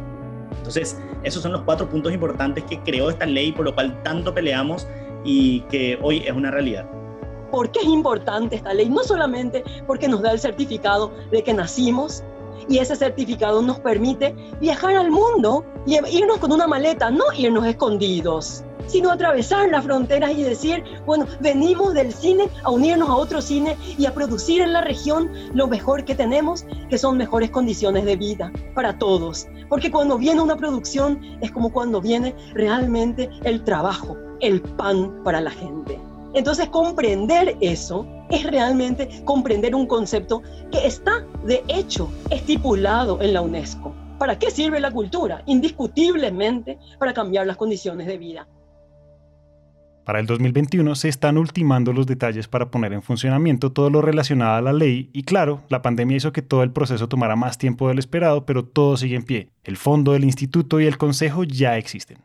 Entonces, 0.57 1.01
esos 1.23 1.41
son 1.41 1.51
los 1.51 1.61
cuatro 1.63 1.89
puntos 1.89 2.13
importantes 2.13 2.63
que 2.65 2.79
creó 2.79 3.09
esta 3.09 3.25
ley, 3.25 3.51
por 3.51 3.65
lo 3.65 3.73
cual 3.73 4.01
tanto 4.03 4.33
peleamos 4.33 4.87
y 5.23 5.61
que 5.61 5.97
hoy 6.01 6.19
es 6.19 6.31
una 6.31 6.51
realidad. 6.51 6.89
¿Por 7.51 7.71
qué 7.71 7.79
es 7.79 7.85
importante 7.85 8.55
esta 8.55 8.73
ley? 8.73 8.87
No 8.89 9.03
solamente 9.03 9.63
porque 9.87 10.07
nos 10.07 10.21
da 10.21 10.31
el 10.31 10.39
certificado 10.39 11.11
de 11.31 11.43
que 11.43 11.53
nacimos 11.53 12.23
y 12.69 12.77
ese 12.77 12.95
certificado 12.95 13.61
nos 13.61 13.79
permite 13.79 14.33
viajar 14.61 14.95
al 14.95 15.11
mundo 15.11 15.65
y 15.85 15.95
irnos 16.15 16.37
con 16.37 16.51
una 16.51 16.67
maleta, 16.67 17.09
no 17.11 17.25
irnos 17.35 17.65
escondidos 17.65 18.63
sino 18.87 19.11
atravesar 19.11 19.69
las 19.69 19.83
fronteras 19.83 20.31
y 20.31 20.43
decir, 20.43 20.83
bueno, 21.05 21.25
venimos 21.39 21.93
del 21.93 22.13
cine 22.13 22.49
a 22.63 22.71
unirnos 22.71 23.09
a 23.09 23.15
otro 23.15 23.41
cine 23.41 23.77
y 23.97 24.05
a 24.05 24.13
producir 24.13 24.61
en 24.61 24.73
la 24.73 24.81
región 24.81 25.29
lo 25.53 25.67
mejor 25.67 26.05
que 26.05 26.15
tenemos, 26.15 26.65
que 26.89 26.97
son 26.97 27.17
mejores 27.17 27.49
condiciones 27.51 28.05
de 28.05 28.15
vida 28.15 28.51
para 28.75 28.97
todos. 28.97 29.47
Porque 29.69 29.91
cuando 29.91 30.17
viene 30.17 30.41
una 30.41 30.57
producción 30.57 31.21
es 31.41 31.51
como 31.51 31.71
cuando 31.71 32.01
viene 32.01 32.35
realmente 32.53 33.29
el 33.43 33.63
trabajo, 33.63 34.17
el 34.39 34.61
pan 34.61 35.23
para 35.23 35.41
la 35.41 35.51
gente. 35.51 35.99
Entonces 36.33 36.69
comprender 36.69 37.57
eso 37.59 38.05
es 38.29 38.43
realmente 38.43 39.21
comprender 39.25 39.75
un 39.75 39.85
concepto 39.85 40.41
que 40.71 40.85
está 40.87 41.25
de 41.45 41.63
hecho 41.67 42.09
estipulado 42.29 43.21
en 43.21 43.33
la 43.33 43.41
UNESCO. 43.41 43.93
¿Para 44.17 44.37
qué 44.37 44.51
sirve 44.51 44.79
la 44.79 44.91
cultura? 44.91 45.41
Indiscutiblemente 45.45 46.77
para 46.99 47.13
cambiar 47.13 47.47
las 47.47 47.57
condiciones 47.57 48.07
de 48.07 48.17
vida. 48.17 48.47
Para 50.05 50.19
el 50.19 50.25
2021 50.25 50.95
se 50.95 51.09
están 51.09 51.37
ultimando 51.37 51.93
los 51.93 52.07
detalles 52.07 52.47
para 52.47 52.71
poner 52.71 52.91
en 52.93 53.03
funcionamiento 53.03 53.71
todo 53.71 53.89
lo 53.91 54.01
relacionado 54.01 54.55
a 54.55 54.61
la 54.61 54.73
ley 54.73 55.09
y 55.13 55.23
claro, 55.23 55.61
la 55.69 55.83
pandemia 55.83 56.17
hizo 56.17 56.33
que 56.33 56.41
todo 56.41 56.63
el 56.63 56.71
proceso 56.71 57.07
tomara 57.07 57.35
más 57.35 57.59
tiempo 57.59 57.87
del 57.87 57.99
esperado, 57.99 58.45
pero 58.45 58.65
todo 58.65 58.97
sigue 58.97 59.15
en 59.15 59.23
pie. 59.23 59.49
El 59.63 59.77
fondo, 59.77 60.15
el 60.15 60.23
instituto 60.23 60.79
y 60.81 60.85
el 60.85 60.97
consejo 60.97 61.43
ya 61.43 61.77
existen. 61.77 62.17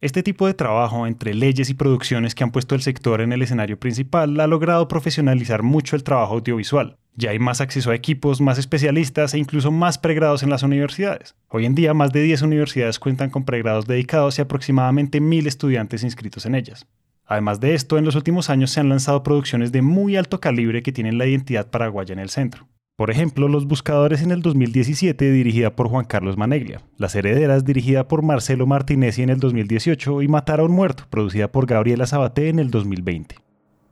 Este 0.00 0.22
tipo 0.22 0.46
de 0.46 0.54
trabajo 0.54 1.06
entre 1.06 1.34
leyes 1.34 1.68
y 1.68 1.74
producciones 1.74 2.34
que 2.34 2.44
han 2.44 2.52
puesto 2.52 2.74
el 2.74 2.82
sector 2.82 3.20
en 3.20 3.32
el 3.32 3.42
escenario 3.42 3.80
principal 3.80 4.38
ha 4.38 4.46
logrado 4.46 4.86
profesionalizar 4.86 5.62
mucho 5.62 5.96
el 5.96 6.04
trabajo 6.04 6.34
audiovisual. 6.34 6.96
Ya 7.14 7.30
hay 7.30 7.38
más 7.38 7.62
acceso 7.62 7.90
a 7.90 7.94
equipos, 7.94 8.42
más 8.42 8.58
especialistas 8.58 9.32
e 9.32 9.38
incluso 9.38 9.72
más 9.72 9.96
pregrados 9.96 10.42
en 10.42 10.50
las 10.50 10.62
universidades. 10.62 11.34
Hoy 11.48 11.64
en 11.64 11.74
día, 11.74 11.94
más 11.94 12.12
de 12.12 12.22
10 12.22 12.42
universidades 12.42 12.98
cuentan 12.98 13.30
con 13.30 13.44
pregrados 13.46 13.86
dedicados 13.86 14.38
y 14.38 14.42
aproximadamente 14.42 15.20
1.000 15.20 15.46
estudiantes 15.46 16.04
inscritos 16.04 16.44
en 16.44 16.54
ellas. 16.54 16.86
Además 17.26 17.60
de 17.60 17.74
esto, 17.74 17.98
en 17.98 18.04
los 18.04 18.14
últimos 18.14 18.50
años 18.50 18.70
se 18.70 18.80
han 18.80 18.88
lanzado 18.88 19.22
producciones 19.22 19.72
de 19.72 19.82
muy 19.82 20.16
alto 20.16 20.40
calibre 20.40 20.82
que 20.82 20.92
tienen 20.92 21.18
la 21.18 21.26
identidad 21.26 21.68
paraguaya 21.68 22.12
en 22.12 22.20
el 22.20 22.30
centro. 22.30 22.68
Por 22.96 23.10
ejemplo, 23.10 23.46
Los 23.48 23.66
Buscadores 23.66 24.22
en 24.22 24.30
el 24.30 24.40
2017 24.40 25.30
dirigida 25.30 25.76
por 25.76 25.88
Juan 25.88 26.06
Carlos 26.06 26.38
Maneglia, 26.38 26.80
Las 26.96 27.14
Herederas 27.14 27.64
dirigida 27.64 28.08
por 28.08 28.22
Marcelo 28.22 28.66
Martinezzi 28.66 29.22
en 29.22 29.28
el 29.28 29.38
2018 29.38 30.22
y 30.22 30.28
Matar 30.28 30.60
a 30.60 30.64
un 30.64 30.72
Muerto 30.72 31.04
producida 31.10 31.52
por 31.52 31.66
Gabriela 31.66 32.06
Sabaté 32.06 32.48
en 32.48 32.58
el 32.58 32.70
2020. 32.70 33.36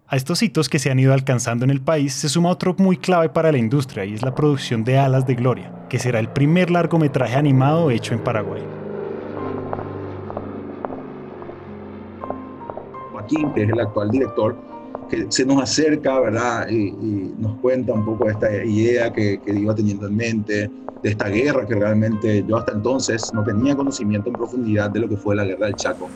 A 0.06 0.16
estos 0.16 0.42
hitos 0.42 0.70
que 0.70 0.78
se 0.78 0.90
han 0.90 1.00
ido 1.00 1.12
alcanzando 1.12 1.64
en 1.64 1.70
el 1.70 1.82
país 1.82 2.14
se 2.14 2.28
suma 2.28 2.50
otro 2.50 2.74
muy 2.78 2.96
clave 2.96 3.28
para 3.28 3.52
la 3.52 3.58
industria 3.58 4.06
y 4.06 4.14
es 4.14 4.22
la 4.22 4.34
producción 4.34 4.84
de 4.84 4.96
Alas 4.98 5.26
de 5.26 5.34
Gloria, 5.34 5.72
que 5.90 5.98
será 5.98 6.18
el 6.18 6.28
primer 6.28 6.70
largometraje 6.70 7.34
animado 7.34 7.90
hecho 7.90 8.14
en 8.14 8.22
Paraguay. 8.22 8.62
Joaquín, 13.24 13.52
que 13.52 13.62
es 13.64 13.70
el 13.70 13.80
actual 13.80 14.10
director, 14.10 14.56
que 15.08 15.26
se 15.28 15.44
nos 15.44 15.62
acerca, 15.62 16.20
¿verdad? 16.20 16.68
Y, 16.68 16.92
nos 17.38 17.56
cuenta 17.60 17.92
un 17.92 18.04
poco 18.04 18.28
esta 18.28 18.64
idea 18.64 19.12
que, 19.12 19.40
que, 19.44 19.52
iba 19.52 19.74
teniendo 19.74 20.06
en 20.06 20.16
mente, 20.16 20.70
de 21.04 21.10
esta 21.10 21.28
guerra 21.28 21.66
que 21.66 21.74
realmente 21.74 22.42
yo 22.48 22.56
hasta 22.56 22.72
entonces 22.72 23.30
no 23.34 23.44
tenía 23.44 23.76
conocimiento 23.76 24.30
en 24.30 24.34
profundidad 24.34 24.88
de 24.90 25.00
lo 25.00 25.08
que 25.08 25.18
fue 25.18 25.36
la 25.36 25.44
guerra 25.44 25.66
del 25.66 25.74
Chaco. 25.76 26.08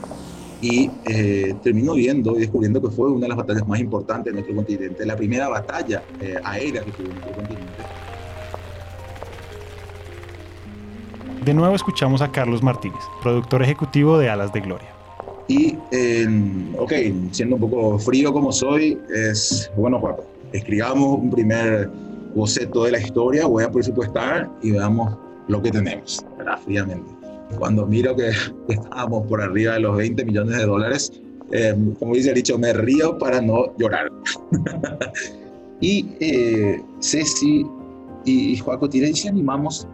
Y 0.62 0.90
eh, 1.05 1.55
termino 1.62 1.92
viendo 1.92 2.35
y 2.37 2.40
descubriendo 2.40 2.81
que 2.81 2.88
fue 2.88 3.11
una 3.11 3.23
de 3.23 3.29
las 3.29 3.37
batallas 3.37 3.68
más 3.68 3.79
importantes 3.79 4.33
de 4.33 4.33
nuestro 4.33 4.57
continente, 4.57 5.05
la 5.05 5.14
primera 5.14 5.49
batalla 5.49 6.03
eh, 6.21 6.37
aérea 6.42 6.83
que 6.83 6.90
tuvo 6.92 7.09
nuestro 7.09 7.33
continente. 7.33 7.83
De 11.44 11.55
nuevo 11.55 11.75
escuchamos 11.75 12.23
a 12.23 12.33
Carlos 12.33 12.62
Martínez, 12.62 13.01
productor 13.23 13.62
ejecutivo 13.62 14.18
de 14.18 14.31
Alas 14.31 14.53
de 14.53 14.61
Gloria. 14.61 14.97
Y, 15.48 15.76
ok, 16.76 16.92
siendo 17.30 17.56
un 17.56 17.62
poco 17.62 17.98
frío 17.98 18.32
como 18.32 18.52
soy, 18.52 18.98
es, 19.14 19.70
bueno, 19.76 19.98
Juan, 19.98 20.16
escribamos 20.52 21.20
un 21.20 21.30
primer 21.30 21.90
boceto 22.34 22.84
de 22.84 22.92
la 22.92 23.00
historia, 23.00 23.46
voy 23.46 23.64
a 23.64 23.70
presupuestar 23.70 24.48
y 24.62 24.72
veamos 24.72 25.16
lo 25.48 25.62
que 25.62 25.70
tenemos, 25.70 26.24
¿verdad? 26.37 26.58
Fríamente. 26.64 27.11
Cuando 27.58 27.87
miro 27.87 28.14
que 28.14 28.30
estábamos 28.68 29.26
por 29.26 29.40
arriba 29.40 29.74
de 29.74 29.80
los 29.80 29.96
20 29.96 30.24
millones 30.24 30.56
de 30.58 30.66
dólares, 30.66 31.12
eh, 31.50 31.74
como 31.98 32.14
dice 32.14 32.28
el 32.28 32.34
dicho, 32.34 32.58
me 32.58 32.72
río 32.72 33.16
para 33.18 33.40
no 33.40 33.74
llorar. 33.78 34.12
y 35.80 36.06
eh, 36.20 36.82
Ceci 37.00 37.64
y, 38.24 38.52
y 38.52 38.56
Joaco 38.58 38.88
Tire, 38.88 39.08
¿y 39.08 39.14
si 39.14 39.28
animamos? 39.28 39.88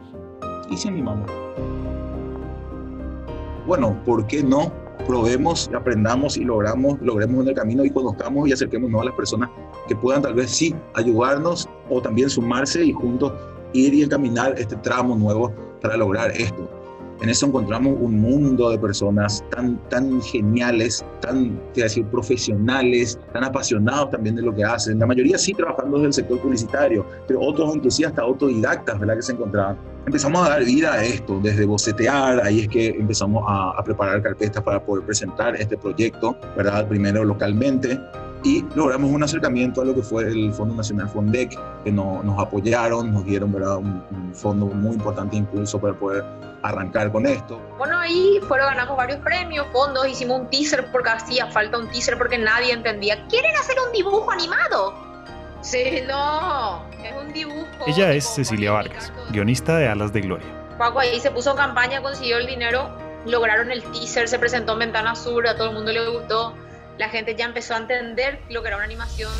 ¿Y 0.70 0.76
si 0.76 0.88
animamos? 0.88 1.30
Bueno, 3.66 3.96
¿por 4.04 4.26
qué 4.26 4.42
no? 4.42 4.72
Probemos, 5.06 5.70
aprendamos 5.74 6.36
y 6.36 6.44
logramos, 6.44 7.00
logremos 7.00 7.42
en 7.42 7.48
el 7.48 7.54
camino 7.54 7.84
y 7.84 7.90
conozcamos 7.90 8.48
y 8.48 8.52
acerquémonos 8.52 9.02
a 9.02 9.04
las 9.06 9.14
personas 9.14 9.50
que 9.88 9.96
puedan 9.96 10.22
tal 10.22 10.34
vez 10.34 10.50
sí 10.50 10.74
ayudarnos 10.94 11.68
o 11.90 12.00
también 12.00 12.30
sumarse 12.30 12.84
y 12.84 12.92
juntos 12.92 13.32
ir 13.72 13.92
y 13.94 14.02
encaminar 14.02 14.54
este 14.58 14.76
tramo 14.76 15.16
nuevo 15.16 15.52
para 15.80 15.96
lograr 15.96 16.30
esto. 16.30 16.83
En 17.20 17.28
eso 17.28 17.46
encontramos 17.46 17.96
un 18.00 18.20
mundo 18.20 18.70
de 18.70 18.78
personas 18.78 19.44
tan, 19.50 19.78
tan 19.88 20.20
geniales, 20.20 21.04
tan, 21.20 21.60
decir, 21.74 22.04
profesionales, 22.06 23.18
tan 23.32 23.44
apasionados 23.44 24.10
también 24.10 24.36
de 24.36 24.42
lo 24.42 24.54
que 24.54 24.64
hacen. 24.64 24.98
La 24.98 25.06
mayoría 25.06 25.38
sí 25.38 25.54
trabajando 25.54 25.96
desde 25.98 26.06
el 26.08 26.12
sector 26.12 26.40
publicitario, 26.40 27.06
pero 27.26 27.40
otros 27.40 27.76
inclusive 27.76 28.08
hasta 28.08 28.22
autodidactas, 28.22 28.98
¿verdad? 28.98 29.16
Que 29.16 29.22
se 29.22 29.32
encontraban. 29.32 29.76
Empezamos 30.06 30.46
a 30.46 30.50
dar 30.50 30.64
vida 30.64 30.92
a 30.92 31.04
esto, 31.04 31.40
desde 31.42 31.64
bocetear, 31.64 32.44
ahí 32.44 32.60
es 32.60 32.68
que 32.68 32.88
empezamos 32.88 33.42
a, 33.48 33.70
a 33.70 33.82
preparar 33.82 34.20
carpetas 34.20 34.62
para 34.62 34.84
poder 34.84 35.04
presentar 35.06 35.56
este 35.56 35.78
proyecto, 35.78 36.36
¿verdad? 36.56 36.86
Primero 36.88 37.24
localmente, 37.24 37.98
y 38.44 38.62
logramos 38.74 39.10
un 39.10 39.22
acercamiento 39.22 39.80
a 39.80 39.86
lo 39.86 39.94
que 39.94 40.02
fue 40.02 40.24
el 40.24 40.52
Fondo 40.52 40.74
Nacional 40.74 41.08
Fondec, 41.08 41.58
que 41.82 41.90
nos 41.90 42.38
apoyaron, 42.38 43.10
nos 43.12 43.24
dieron 43.24 43.50
¿verdad? 43.50 43.78
Un, 43.78 44.02
un, 44.10 44.34
fondo 44.34 44.66
muy 44.66 44.96
importante 44.96 45.36
impulso 45.36 45.80
para 45.80 45.94
poder 45.94 46.24
arrancar 46.64 47.12
con 47.12 47.26
esto. 47.26 47.58
Bueno, 47.78 47.98
ahí 47.98 48.40
fueron, 48.48 48.66
ganamos 48.68 48.96
varios 48.96 49.20
premios, 49.20 49.66
fondos, 49.72 50.06
hicimos 50.08 50.40
un 50.40 50.50
teaser 50.50 50.90
porque 50.90 51.10
hacía 51.10 51.46
falta 51.46 51.78
un 51.78 51.88
teaser 51.90 52.18
porque 52.18 52.38
nadie 52.38 52.72
entendía. 52.72 53.24
¿Quieren 53.28 53.54
hacer 53.56 53.76
un 53.86 53.92
dibujo 53.92 54.30
animado? 54.30 54.94
Sí, 55.60 56.02
no, 56.06 56.86
es 57.02 57.14
un 57.16 57.32
dibujo. 57.32 57.66
Ella 57.86 58.12
es 58.12 58.26
Cecilia 58.26 58.72
Vargas, 58.72 59.12
guionista 59.30 59.76
de 59.76 59.88
Alas 59.88 60.12
de 60.12 60.22
Gloria. 60.22 60.46
Paco 60.78 60.98
ahí 60.98 61.20
se 61.20 61.30
puso 61.30 61.52
en 61.52 61.56
campaña, 61.56 62.02
consiguió 62.02 62.38
el 62.38 62.46
dinero, 62.46 62.90
lograron 63.26 63.70
el 63.70 63.82
teaser, 63.92 64.28
se 64.28 64.38
presentó 64.38 64.72
en 64.72 64.80
Ventana 64.80 65.14
Sur, 65.14 65.46
a 65.46 65.56
todo 65.56 65.68
el 65.68 65.74
mundo 65.74 65.92
le 65.92 66.08
gustó 66.08 66.54
la 66.98 67.08
gente 67.08 67.34
ya 67.34 67.44
empezó 67.46 67.74
a 67.74 67.78
entender 67.78 68.40
lo 68.50 68.62
que 68.62 68.68
era 68.68 68.76
una 68.76 68.84
animación. 68.84 69.32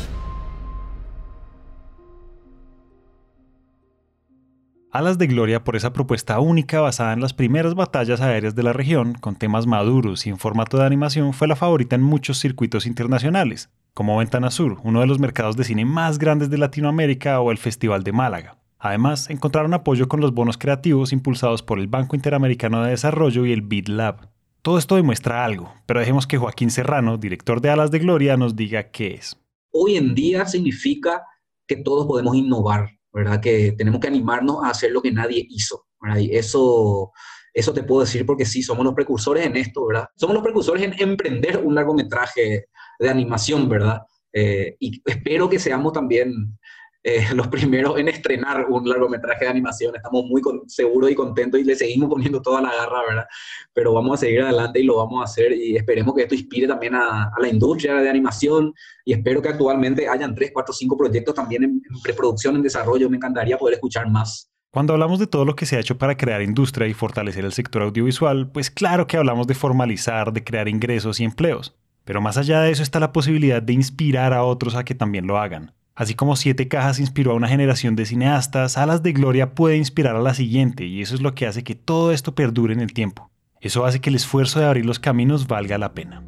Alas 4.95 5.17
de 5.17 5.27
Gloria 5.27 5.61
por 5.61 5.75
esa 5.75 5.91
propuesta 5.91 6.39
única 6.39 6.79
basada 6.79 7.11
en 7.11 7.19
las 7.19 7.33
primeras 7.33 7.75
batallas 7.75 8.21
aéreas 8.21 8.55
de 8.55 8.63
la 8.63 8.71
región, 8.71 9.13
con 9.15 9.35
temas 9.35 9.67
maduros 9.67 10.25
y 10.25 10.29
en 10.29 10.37
formato 10.37 10.77
de 10.77 10.85
animación, 10.85 11.33
fue 11.33 11.49
la 11.49 11.57
favorita 11.57 11.97
en 11.97 12.01
muchos 12.01 12.39
circuitos 12.39 12.85
internacionales, 12.85 13.69
como 13.93 14.17
Ventana 14.17 14.51
Sur, 14.51 14.79
uno 14.85 15.01
de 15.01 15.07
los 15.07 15.19
mercados 15.19 15.57
de 15.57 15.65
cine 15.65 15.83
más 15.83 16.17
grandes 16.17 16.49
de 16.49 16.57
Latinoamérica 16.57 17.41
o 17.41 17.51
el 17.51 17.57
Festival 17.57 18.03
de 18.03 18.13
Málaga. 18.13 18.57
Además, 18.79 19.29
encontraron 19.29 19.73
apoyo 19.73 20.07
con 20.07 20.21
los 20.21 20.33
bonos 20.33 20.57
creativos 20.57 21.11
impulsados 21.11 21.61
por 21.61 21.77
el 21.77 21.87
Banco 21.87 22.15
Interamericano 22.15 22.81
de 22.81 22.91
Desarrollo 22.91 23.45
y 23.45 23.51
el 23.51 23.63
BID 23.63 23.89
Lab. 23.89 24.29
Todo 24.61 24.77
esto 24.77 24.95
demuestra 24.95 25.43
algo, 25.43 25.73
pero 25.85 25.99
dejemos 25.99 26.25
que 26.25 26.37
Joaquín 26.37 26.71
Serrano, 26.71 27.17
director 27.17 27.59
de 27.59 27.69
Alas 27.69 27.91
de 27.91 27.99
Gloria, 27.99 28.37
nos 28.37 28.55
diga 28.55 28.91
qué 28.91 29.15
es. 29.15 29.37
Hoy 29.71 29.97
en 29.97 30.15
día 30.15 30.45
significa 30.45 31.25
que 31.67 31.75
todos 31.75 32.07
podemos 32.07 32.33
innovar, 32.37 32.94
¿verdad? 33.15 33.39
Que 33.39 33.71
tenemos 33.71 34.01
que 34.01 34.09
animarnos 34.09 34.61
a 34.61 34.71
hacer 34.71 34.91
lo 34.91 35.01
que 35.01 35.09
nadie 35.09 35.47
hizo, 35.49 35.87
¿verdad? 36.01 36.19
Y 36.19 36.35
eso, 36.35 37.13
eso 37.53 37.73
te 37.73 37.83
puedo 37.83 38.01
decir 38.01 38.25
porque 38.25 38.45
sí, 38.45 38.61
somos 38.61 38.83
los 38.83 38.93
precursores 38.93 39.45
en 39.45 39.55
esto, 39.55 39.87
¿verdad? 39.87 40.09
Somos 40.17 40.33
los 40.33 40.43
precursores 40.43 40.83
en 40.83 40.93
emprender 40.99 41.61
un 41.63 41.73
largometraje 41.73 42.65
de 42.99 43.09
animación, 43.09 43.69
¿verdad? 43.69 44.01
Eh, 44.33 44.75
y 44.81 45.01
espero 45.05 45.49
que 45.49 45.59
seamos 45.59 45.93
también 45.93 46.59
eh, 47.05 47.23
los 47.35 47.47
primeros 47.47 47.99
en 47.99 48.07
estrenar 48.07 48.65
un 48.67 48.89
largometraje 48.89 49.45
de 49.45 49.51
animación. 49.51 49.95
Estamos 49.95 50.25
muy 50.25 50.41
seguros 50.65 51.11
y 51.11 51.15
contentos 51.15 51.59
y 51.59 51.63
le 51.63 51.75
seguimos 51.75 52.09
poniendo 52.09 52.41
toda 52.41 52.61
la 52.61 52.73
garra, 52.73 53.01
¿verdad? 53.07 53.25
Pero 53.73 53.93
vamos 53.93 54.15
a 54.15 54.25
seguir 54.25 54.41
adelante 54.41 54.79
y 54.79 54.83
lo 54.83 54.97
vamos 54.97 55.21
a 55.21 55.25
hacer 55.25 55.53
y 55.53 55.77
esperemos 55.77 56.15
que 56.15 56.23
esto 56.23 56.33
inspire 56.33 56.67
también 56.67 56.95
a, 56.95 57.31
la 57.39 57.47
industria 57.47 57.93
de 57.95 58.09
animación 58.09 58.73
y 59.05 59.13
espero 59.13 59.39
que 59.39 59.49
actualmente 59.49 60.09
hayan 60.09 60.33
3, 60.33 60.49
4, 60.51 60.73
5 60.73 60.97
proyectos 60.97 61.35
también 61.35 61.63
en, 61.63 61.69
en 61.69 62.01
preproducción, 62.01 62.55
en 62.55 62.63
desarrollo. 62.63 63.07
Me 63.07 63.17
encantaría 63.17 63.57
poder 63.57 63.75
escuchar 63.75 64.09
más. 64.09 64.49
Cuando 64.71 64.93
hablamos 64.93 65.19
de 65.19 65.27
todo 65.27 65.45
lo 65.45 65.55
que 65.55 65.67
se 65.67 65.77
ha 65.77 65.79
hecho 65.79 65.99
para 65.99 66.17
crear 66.17 66.41
industria 66.41 66.87
y 66.87 66.93
fortalecer 66.93 67.45
el 67.45 67.53
sector 67.53 67.83
audiovisual, 67.83 68.51
pues 68.51 68.71
claro 68.71 69.05
que 69.05 69.15
hablamos 69.15 69.45
de 69.45 69.53
formalizar, 69.53 70.33
de 70.33 70.43
crear 70.43 70.67
ingresos 70.67 71.19
y 71.19 71.23
empleos. 71.23 71.75
Pero 72.03 72.19
más 72.19 72.37
allá 72.37 72.61
de 72.61 72.71
eso 72.71 72.81
está 72.81 72.99
la 72.99 73.13
posibilidad 73.13 73.61
de 73.61 73.73
inspirar 73.73 74.33
a 74.33 74.43
otros 74.43 74.75
a 74.75 74.83
que 74.83 74.95
también 74.95 75.27
lo 75.27 75.37
hagan. 75.37 75.71
Así 75.95 76.13
como 76.13 76.35
Siete 76.35 76.67
Cajas 76.67 76.99
inspiró 76.99 77.31
a 77.31 77.35
una 77.35 77.47
generación 77.47 77.95
de 77.95 78.05
cineastas, 78.05 78.77
Alas 78.77 79.01
de 79.01 79.13
Gloria 79.13 79.55
puede 79.55 79.77
inspirar 79.77 80.17
a 80.17 80.21
la 80.21 80.33
siguiente 80.33 80.85
y 80.85 81.01
eso 81.01 81.15
es 81.15 81.21
lo 81.21 81.33
que 81.33 81.47
hace 81.47 81.63
que 81.63 81.73
todo 81.73 82.11
esto 82.11 82.35
perdure 82.35 82.73
en 82.73 82.81
el 82.81 82.91
tiempo. 82.91 83.31
Eso 83.61 83.85
hace 83.85 84.01
que 84.01 84.09
el 84.09 84.17
esfuerzo 84.17 84.59
de 84.59 84.65
abrir 84.65 84.85
los 84.85 84.99
caminos 84.99 85.47
valga 85.47 85.77
la 85.77 85.93
pena. 85.93 86.21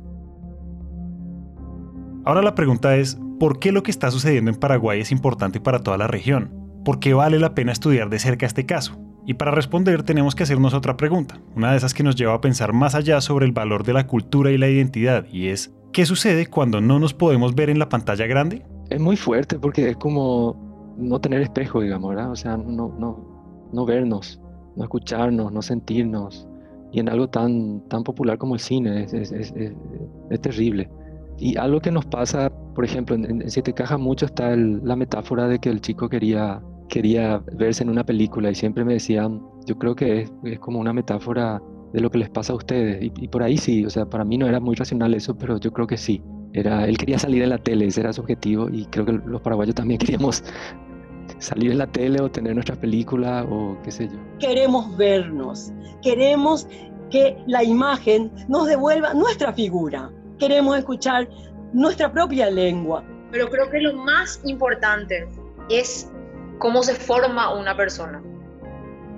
Ahora 2.23 2.41
la 2.41 2.55
pregunta 2.55 2.95
es, 2.95 3.19
¿por 3.41 3.59
qué 3.59 3.73
lo 3.73 3.83
que 3.83 3.91
está 3.91 4.09
sucediendo 4.09 4.49
en 4.49 4.57
Paraguay 4.57 5.01
es 5.01 5.11
importante 5.11 5.59
para 5.59 5.79
toda 5.79 5.97
la 5.97 6.07
región? 6.07 6.53
¿Por 6.85 6.99
qué 6.99 7.13
vale 7.13 7.37
la 7.37 7.53
pena 7.53 7.73
estudiar 7.73 8.09
de 8.09 8.19
cerca 8.19 8.45
este 8.45 8.65
caso? 8.65 8.97
Y 9.25 9.33
para 9.33 9.51
responder 9.51 10.03
tenemos 10.03 10.33
que 10.33 10.43
hacernos 10.43 10.73
otra 10.73 10.95
pregunta, 10.95 11.41
una 11.57 11.71
de 11.71 11.77
esas 11.77 11.93
que 11.93 12.03
nos 12.03 12.15
lleva 12.15 12.33
a 12.33 12.41
pensar 12.41 12.71
más 12.71 12.95
allá 12.95 13.19
sobre 13.19 13.45
el 13.45 13.51
valor 13.51 13.83
de 13.83 13.91
la 13.91 14.07
cultura 14.07 14.49
y 14.49 14.57
la 14.57 14.69
identidad, 14.69 15.25
y 15.29 15.49
es, 15.49 15.73
¿qué 15.91 16.05
sucede 16.05 16.47
cuando 16.47 16.79
no 16.79 16.99
nos 16.99 17.13
podemos 17.13 17.53
ver 17.53 17.69
en 17.69 17.79
la 17.79 17.89
pantalla 17.89 18.27
grande? 18.27 18.65
Es 18.89 18.99
muy 18.99 19.15
fuerte 19.17 19.59
porque 19.59 19.89
es 19.89 19.97
como 19.97 20.95
no 20.97 21.19
tener 21.19 21.41
espejo, 21.41 21.81
digamos, 21.81 22.09
¿verdad? 22.09 22.31
O 22.31 22.35
sea, 22.35 22.57
no, 22.57 22.93
no, 22.97 23.69
no 23.71 23.85
vernos, 23.85 24.41
no 24.75 24.83
escucharnos, 24.83 25.51
no 25.51 25.61
sentirnos. 25.61 26.47
Y 26.91 26.99
en 26.99 27.09
algo 27.09 27.27
tan, 27.27 27.81
tan 27.89 28.03
popular 28.03 28.37
como 28.37 28.55
el 28.55 28.61
cine, 28.61 29.03
es, 29.03 29.13
es, 29.13 29.31
es, 29.31 29.53
es 30.29 30.41
terrible. 30.41 30.89
Y 31.37 31.57
algo 31.57 31.79
que 31.79 31.91
nos 31.91 32.05
pasa, 32.05 32.51
por 32.73 32.83
ejemplo, 32.83 33.15
en, 33.15 33.49
Siete 33.49 33.73
Cajas 33.73 33.99
mucho 33.99 34.25
está 34.25 34.55
la 34.55 34.95
metáfora 34.95 35.47
de 35.47 35.59
que 35.59 35.69
el 35.69 35.81
chico 35.81 36.09
quería, 36.09 36.61
quería 36.89 37.43
verse 37.53 37.83
en 37.83 37.89
una 37.89 38.03
película 38.03 38.49
y 38.49 38.55
siempre 38.55 38.83
me 38.83 38.93
decían, 38.93 39.41
yo 39.65 39.77
creo 39.77 39.95
que 39.95 40.21
es, 40.21 40.59
como 40.59 40.79
una 40.79 40.93
metáfora 40.93 41.61
de 41.93 42.01
lo 42.01 42.09
que 42.09 42.17
les 42.17 42.29
pasa 42.29 42.53
a 42.53 42.55
ustedes. 42.55 43.03
Y, 43.03 43.11
y, 43.19 43.27
por 43.27 43.43
ahí 43.43 43.57
sí, 43.57 43.85
o 43.85 43.89
sea, 43.89 44.05
para 44.05 44.25
mí 44.25 44.37
no 44.37 44.47
era 44.47 44.59
muy 44.59 44.75
racional 44.75 45.13
eso, 45.13 45.37
pero 45.37 45.59
yo 45.59 45.71
creo 45.71 45.85
que 45.85 45.97
sí. 45.97 46.23
Era, 46.57 46.85
él 46.85 46.97
quería 46.97 47.19
salir 47.19 47.43
en 47.43 47.49
la 47.49 47.59
tele, 47.59 47.85
ese 47.85 48.01
era 48.01 48.11
su 48.11 48.21
objetivo 48.21 48.67
y 48.67 48.87
creo 48.87 49.05
que 49.05 49.11
los 49.11 49.41
paraguayos 49.41 49.75
también 49.75 49.99
queríamos 49.99 50.43
salir 51.37 51.71
en 51.71 51.77
la 51.77 51.85
tele 51.85 52.19
o 52.19 52.31
tener 52.31 52.55
nuestra 52.55 52.75
película 52.75 53.45
o 53.47 53.77
qué 53.83 53.91
sé 53.91 54.07
yo. 54.07 54.17
Queremos 54.39 54.97
vernos, 54.97 55.71
queremos 56.01 56.67
que 57.11 57.37
la 57.45 57.63
imagen 57.63 58.31
nos 58.47 58.65
devuelva 58.65 59.13
nuestra 59.13 59.53
figura, 59.53 60.09
queremos 60.39 60.75
escuchar 60.79 61.29
nuestra 61.73 62.11
propia 62.11 62.49
lengua. 62.49 63.03
Pero 63.31 63.49
creo 63.49 63.69
que 63.69 63.79
lo 63.79 63.93
más 63.93 64.41
importante 64.43 65.27
es 65.69 66.09
cómo 66.57 66.81
se 66.81 66.95
forma 66.95 67.53
una 67.53 67.77
persona. 67.77 68.19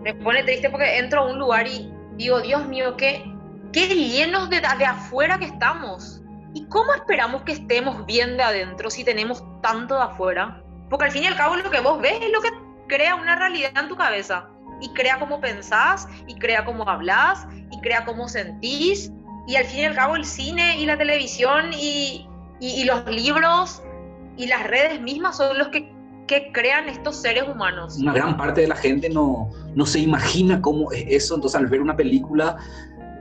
Me 0.03 0.13
pone 0.15 0.43
triste 0.43 0.69
porque 0.69 0.97
entro 0.97 1.21
a 1.21 1.31
un 1.31 1.39
lugar 1.39 1.67
y 1.67 1.89
digo, 2.17 2.41
Dios 2.41 2.67
mío, 2.67 2.97
qué, 2.97 3.23
qué 3.71 3.87
llenos 3.87 4.49
de, 4.49 4.57
de 4.59 4.85
afuera 4.85 5.39
que 5.39 5.45
estamos 5.45 6.18
¿Y 6.53 6.65
cómo 6.65 6.93
esperamos 6.93 7.43
que 7.43 7.51
estemos 7.51 8.05
bien 8.05 8.37
de 8.37 8.43
adentro 8.43 8.89
si 8.89 9.03
tenemos 9.03 9.43
tanto 9.61 9.95
de 9.95 10.03
afuera? 10.03 10.63
Porque 10.89 11.05
al 11.05 11.11
fin 11.11 11.23
y 11.23 11.27
al 11.27 11.35
cabo 11.35 11.55
lo 11.55 11.69
que 11.69 11.79
vos 11.79 12.01
ves 12.01 12.19
es 12.21 12.31
lo 12.31 12.41
que 12.41 12.49
crea 12.87 13.15
una 13.15 13.35
realidad 13.35 13.71
en 13.77 13.87
tu 13.87 13.95
cabeza. 13.95 14.49
Y 14.81 14.89
crea 14.93 15.19
cómo 15.19 15.39
pensás, 15.41 16.07
y 16.25 16.35
crea 16.35 16.65
cómo 16.65 16.87
hablas, 16.89 17.45
y 17.71 17.79
crea 17.81 18.05
cómo 18.05 18.27
sentís. 18.27 19.11
Y 19.47 19.55
al 19.55 19.65
fin 19.65 19.81
y 19.81 19.85
al 19.85 19.95
cabo 19.95 20.15
el 20.15 20.25
cine 20.25 20.79
y 20.79 20.85
la 20.85 20.97
televisión 20.97 21.71
y, 21.73 22.27
y, 22.59 22.83
los 22.85 23.05
libros 23.07 23.81
y 24.37 24.47
las 24.47 24.65
redes 24.67 25.01
mismas 25.01 25.37
son 25.37 25.57
los 25.57 25.69
que, 25.69 25.91
que, 26.27 26.51
crean 26.51 26.87
estos 26.87 27.21
seres 27.21 27.43
humanos. 27.47 27.97
Una 27.97 28.13
gran 28.13 28.37
parte 28.37 28.61
de 28.61 28.67
la 28.67 28.75
gente 28.75 29.09
no, 29.09 29.49
no 29.75 29.85
se 29.85 29.99
imagina 29.99 30.61
cómo 30.61 30.91
es 30.91 31.03
eso, 31.07 31.35
entonces 31.35 31.59
al 31.59 31.67
ver 31.67 31.81
una 31.81 31.95
película 31.95 32.57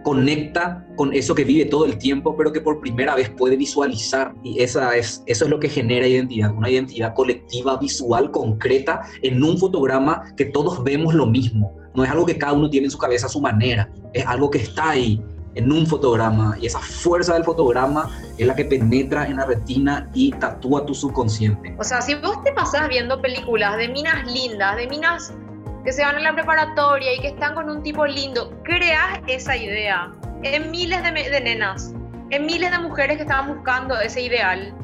conecta 0.08 0.86
con 0.96 1.12
eso 1.12 1.34
que 1.34 1.44
vive 1.44 1.66
todo 1.66 1.84
el 1.84 1.98
tiempo, 1.98 2.34
pero 2.34 2.50
que 2.50 2.62
por 2.62 2.80
primera 2.80 3.14
vez 3.14 3.28
puede 3.28 3.58
visualizar. 3.58 4.32
Y 4.42 4.62
esa 4.62 4.96
es, 4.96 5.22
eso 5.26 5.44
es 5.44 5.50
lo 5.50 5.60
que 5.60 5.68
genera 5.68 6.06
identidad, 6.06 6.50
una 6.54 6.70
identidad 6.70 7.12
colectiva, 7.12 7.76
visual, 7.76 8.30
concreta, 8.30 9.02
en 9.20 9.42
un 9.44 9.58
fotograma 9.58 10.32
que 10.34 10.46
todos 10.46 10.82
vemos 10.82 11.12
lo 11.12 11.26
mismo. 11.26 11.76
No 11.94 12.04
es 12.04 12.10
algo 12.10 12.24
que 12.24 12.38
cada 12.38 12.54
uno 12.54 12.70
tiene 12.70 12.86
en 12.86 12.90
su 12.90 12.96
cabeza 12.96 13.26
a 13.26 13.28
su 13.28 13.38
manera, 13.38 13.92
es 14.14 14.24
algo 14.24 14.48
que 14.48 14.56
está 14.56 14.90
ahí 14.90 15.22
en 15.56 15.70
un 15.70 15.86
fotograma 15.86 16.56
y 16.58 16.66
esa 16.66 16.78
fuerza 16.78 17.34
del 17.34 17.44
fotograma 17.44 18.08
es 18.38 18.46
la 18.46 18.54
que 18.54 18.64
penetra 18.64 19.26
en 19.26 19.36
la 19.36 19.44
retina 19.44 20.08
y 20.14 20.30
tatúa 20.30 20.86
tu 20.86 20.94
subconsciente. 20.94 21.76
O 21.78 21.84
sea, 21.84 22.00
si 22.00 22.14
vos 22.14 22.42
te 22.44 22.52
pasás 22.54 22.88
viendo 22.88 23.20
películas 23.20 23.76
de 23.76 23.88
minas 23.88 24.24
lindas, 24.32 24.74
de 24.76 24.86
minas 24.86 25.34
que 25.84 25.92
se 25.92 26.04
van 26.04 26.16
a 26.16 26.20
la 26.20 26.34
preparatoria 26.34 27.14
y 27.14 27.20
que 27.20 27.28
están 27.28 27.54
con 27.54 27.70
un 27.70 27.82
tipo 27.82 28.06
lindo, 28.06 28.52
creas 28.62 29.20
esa 29.26 29.56
idea 29.56 30.12
en 30.42 30.70
miles 30.70 31.02
de, 31.02 31.40
nenas, 31.40 31.94
en 32.30 32.46
miles 32.46 32.70
de 32.70 32.78
mujeres 32.78 33.16
que 33.16 33.22
estaban 33.22 33.54
buscando 33.54 33.98
ese 33.98 34.22
ideal 34.22 34.74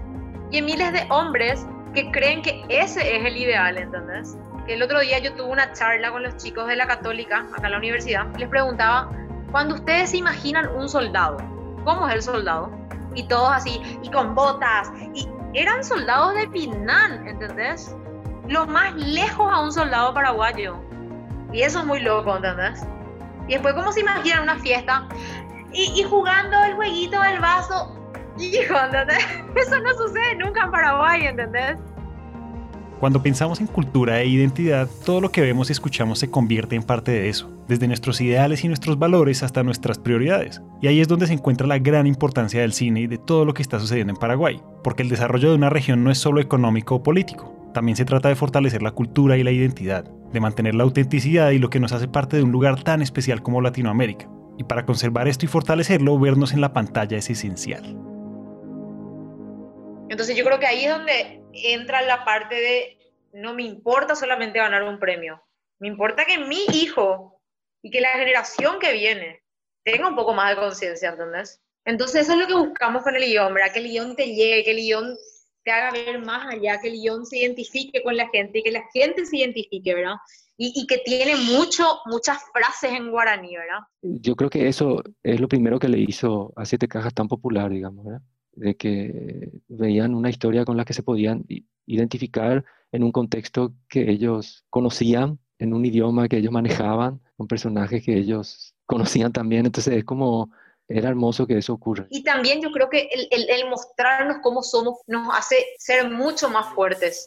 y 0.51 0.59
en 0.59 0.65
miles 0.65 0.93
de 0.93 1.07
hombres 1.11 1.67
que 1.95 2.11
creen 2.11 2.43
que 2.43 2.65
ese 2.69 3.17
es 3.17 3.25
el 3.25 3.37
ideal, 3.37 3.79
¿entendés? 3.79 4.37
El 4.67 4.83
otro 4.83 5.01
día 5.01 5.19
yo 5.19 5.33
tuve 5.35 5.51
una 5.51 5.73
charla 5.73 6.11
con 6.11 6.23
los 6.23 6.37
chicos 6.39 6.67
de 6.67 6.77
la 6.77 6.87
católica, 6.87 7.47
acá 7.57 7.67
en 7.67 7.73
la 7.73 7.79
universidad, 7.79 8.27
les 8.37 8.49
preguntaba, 8.49 9.11
cuando 9.53 9.77
ustedes 9.77 10.11
se 10.11 10.17
imaginan 10.17 10.69
un 10.75 10.89
soldado, 10.89 11.37
¿cómo 11.85 12.09
es 12.09 12.15
el 12.15 12.23
soldado? 12.23 12.71
Y 13.15 13.29
todos 13.29 13.51
así, 13.53 13.81
y 14.03 14.11
con 14.11 14.35
botas, 14.35 14.91
y 15.15 15.29
eran 15.53 15.85
soldados 15.85 16.35
de 16.35 16.49
Pinán, 16.49 17.29
¿entendés? 17.29 17.95
Lo 18.49 18.67
más 18.67 18.95
lejos 18.95 19.51
a 19.51 19.63
un 19.63 19.73
soldado 19.73 20.13
paraguayo. 20.13 20.77
Y 21.53 21.63
eso 21.63 21.81
es 21.81 21.87
muy 21.87 22.01
loco, 22.01 22.37
¿entendés? 22.37 22.85
Y 23.49 23.53
después, 23.53 23.75
¿cómo 23.75 23.93
se 23.93 24.01
imagina 24.01 24.43
una 24.43 24.59
fiesta? 24.59 25.09
Y, 25.73 26.03
jugando 26.05 26.57
el 26.65 26.75
jueguito 26.75 27.21
del 27.21 27.41
vaso. 27.41 28.01
Hijo, 28.39 28.75
¿entendés? 28.77 29.25
Eso 29.57 29.81
no 29.81 29.91
sucede 29.95 30.37
nunca 30.37 30.65
en 30.65 30.71
Paraguay, 30.71 31.27
¿entendés? 31.27 31.77
Cuando 33.01 33.23
pensamos 33.23 33.61
en 33.61 33.67
cultura 33.67 34.21
e 34.21 34.27
identidad, 34.27 34.89
todo 35.05 35.21
lo 35.21 35.31
que 35.31 35.41
vemos 35.41 35.69
y 35.69 35.73
escuchamos 35.73 36.21
se 36.21 36.31
convierte 36.31 36.75
en 36.75 36.83
parte 36.83 37.13
de 37.13 37.29
eso, 37.29 37.51
desde 37.69 37.87
nuestros 37.87 38.21
ideales 38.21 38.65
y 38.65 38.69
nuestros 38.69 38.99
valores 38.99 39.43
hasta 39.43 39.63
nuestras 39.63 39.99
prioridades. 39.99 40.63
Y 40.81 40.87
ahí 40.87 41.01
es 41.01 41.09
donde 41.09 41.27
se 41.27 41.35
encuentra 41.35 41.67
la 41.67 41.79
gran 41.79 42.07
importancia 42.07 42.61
del 42.61 42.73
cine 42.73 43.01
y 43.01 43.07
de 43.07 43.19
todo 43.19 43.45
lo 43.45 43.53
que 43.53 43.63
está 43.63 43.79
sucediendo 43.79 44.13
en 44.13 44.19
Paraguay, 44.19 44.63
porque 44.83 45.03
el 45.03 45.09
desarrollo 45.09 45.51
de 45.51 45.57
una 45.57 45.71
región 45.71 46.03
no 46.03 46.11
es 46.11 46.19
solo 46.19 46.41
económico 46.41 46.95
o 46.95 47.03
político, 47.03 47.53
también 47.75 47.97
se 47.97 48.07
trata 48.07 48.31
de 48.31 48.37
fortalecer 48.37 48.81
la 48.81 48.93
cultura 48.93 49.37
y 49.37 49.43
la 49.43 49.51
identidad, 49.51 50.05
de 50.05 50.41
mantener 50.41 50.75
la 50.75 50.85
autenticidad 50.85 51.51
y 51.51 51.59
lo 51.59 51.69
que 51.69 51.81
nos 51.81 51.93
hace 51.93 52.09
parte 52.09 52.39
de 52.39 52.43
un 52.43 52.53
lugar 52.53 52.83
tan 52.83 53.03
especial 53.03 53.43
como 53.43 53.61
Latinoamérica. 53.61 54.27
Y 54.57 54.65
para 54.65 54.87
conservar 54.87 55.29
esto 55.29 55.45
y 55.45 55.49
fortalecerlo, 55.49 56.19
vernos 56.19 56.55
en 56.55 56.63
la 56.63 56.73
pantalla 56.73 57.19
es 57.19 57.29
esencial. 57.29 57.83
Entonces 60.09 60.37
yo 60.37 60.45
creo 60.45 60.59
que 60.59 60.67
ahí 60.67 60.85
es 60.85 60.91
donde 60.91 61.43
entra 61.53 62.01
la 62.03 62.25
parte 62.25 62.55
de 62.55 62.99
no 63.35 63.53
me 63.53 63.65
importa 63.65 64.15
solamente 64.15 64.59
ganar 64.59 64.85
un 64.85 64.99
premio, 64.99 65.43
me 65.81 65.89
importa 65.89 66.25
que 66.25 66.39
mi 66.39 66.65
hijo 66.73 67.41
y 67.83 67.91
que 67.91 68.01
la 68.01 68.11
generación 68.11 68.79
que 68.79 68.93
viene 68.93 69.43
tenga 69.85 70.09
un 70.09 70.15
poco 70.15 70.33
más 70.33 70.51
de 70.51 70.63
conciencia, 70.63 71.11
¿entendés? 71.11 71.61
Entonces 71.85 72.23
eso 72.23 72.33
es 72.33 72.39
lo 72.39 72.47
que 72.47 72.69
buscamos 72.69 73.03
con 73.03 73.15
el 73.15 73.25
guion, 73.25 73.53
¿verdad? 73.53 73.73
Que 73.73 73.81
el 73.81 73.89
guion 73.89 74.17
te 74.17 74.27
llegue, 74.29 74.65
que 74.65 74.71
el 74.71 74.79
guion 74.79 75.17
te 75.65 75.71
haga 75.71 75.91
ver 75.91 76.25
más 76.25 76.47
allá, 76.47 76.79
que 76.81 76.89
el 76.89 77.01
guion 77.01 77.25
se 77.25 77.39
identifique 77.39 78.03
con 78.03 78.17
la 78.17 78.29
gente 78.29 78.59
y 78.59 78.63
que 78.63 78.71
la 78.71 78.85
gente 78.93 79.25
se 79.25 79.39
identifique, 79.39 79.95
¿verdad? 79.95 80.17
Y, 80.57 80.87
que 80.87 80.99
tiene 80.99 81.35
mucho, 81.35 81.99
muchas 82.07 82.39
frases 82.53 82.93
en 82.93 83.11
guaraní, 83.11 83.57
¿verdad? 83.57 83.81
Yo 84.03 84.37
creo 84.37 84.51
que 84.51 84.69
eso 84.69 85.03
es 85.25 85.41
lo 85.41 85.49
primero 85.49 85.81
que 85.81 85.89
le 85.89 85.99
hizo 85.99 86.53
a 86.55 86.65
Siete 86.65 86.87
Cajas 86.87 87.13
tan 87.13 87.27
popular, 87.27 87.73
digamos, 87.73 88.05
¿verdad? 88.05 88.23
De 88.53 88.77
que 88.77 89.51
veían 89.67 90.15
una 90.15 90.31
historia 90.31 90.65
con 90.65 90.77
la 90.77 90.85
que 90.85 90.93
se 90.93 91.03
podían 91.03 91.45
identificar 91.87 92.65
en 92.93 93.03
un 93.03 93.11
contexto 93.11 93.75
que 93.89 94.09
ellos 94.09 94.65
conocían, 94.71 95.41
en 95.59 95.75
un 95.75 95.85
idioma 95.85 96.29
que 96.29 96.37
ellos 96.37 96.53
manejaban, 96.53 97.21
con 97.37 97.49
personajes 97.49 98.05
que 98.05 98.17
ellos 98.17 98.77
conocían 98.87 99.33
también. 99.33 99.67
Entonces 99.67 99.97
es 99.97 100.05
como 100.05 100.53
Era 100.89 101.09
hermoso 101.09 101.47
que 101.47 101.57
eso 101.57 101.73
ocurra. 101.73 102.07
Y 102.11 102.23
también 102.23 102.61
yo 102.61 102.71
creo 102.71 102.91
que 102.91 103.09
el, 103.11 103.27
el, 103.31 103.49
el 103.49 103.71
mostrarnos 103.71 104.39
cómo 104.43 104.63
somos 104.63 104.99
nos 105.07 105.35
hace 105.35 105.57
ser 105.79 106.11
mucho 106.11 106.51
más 106.51 106.75
fuertes. 106.75 107.27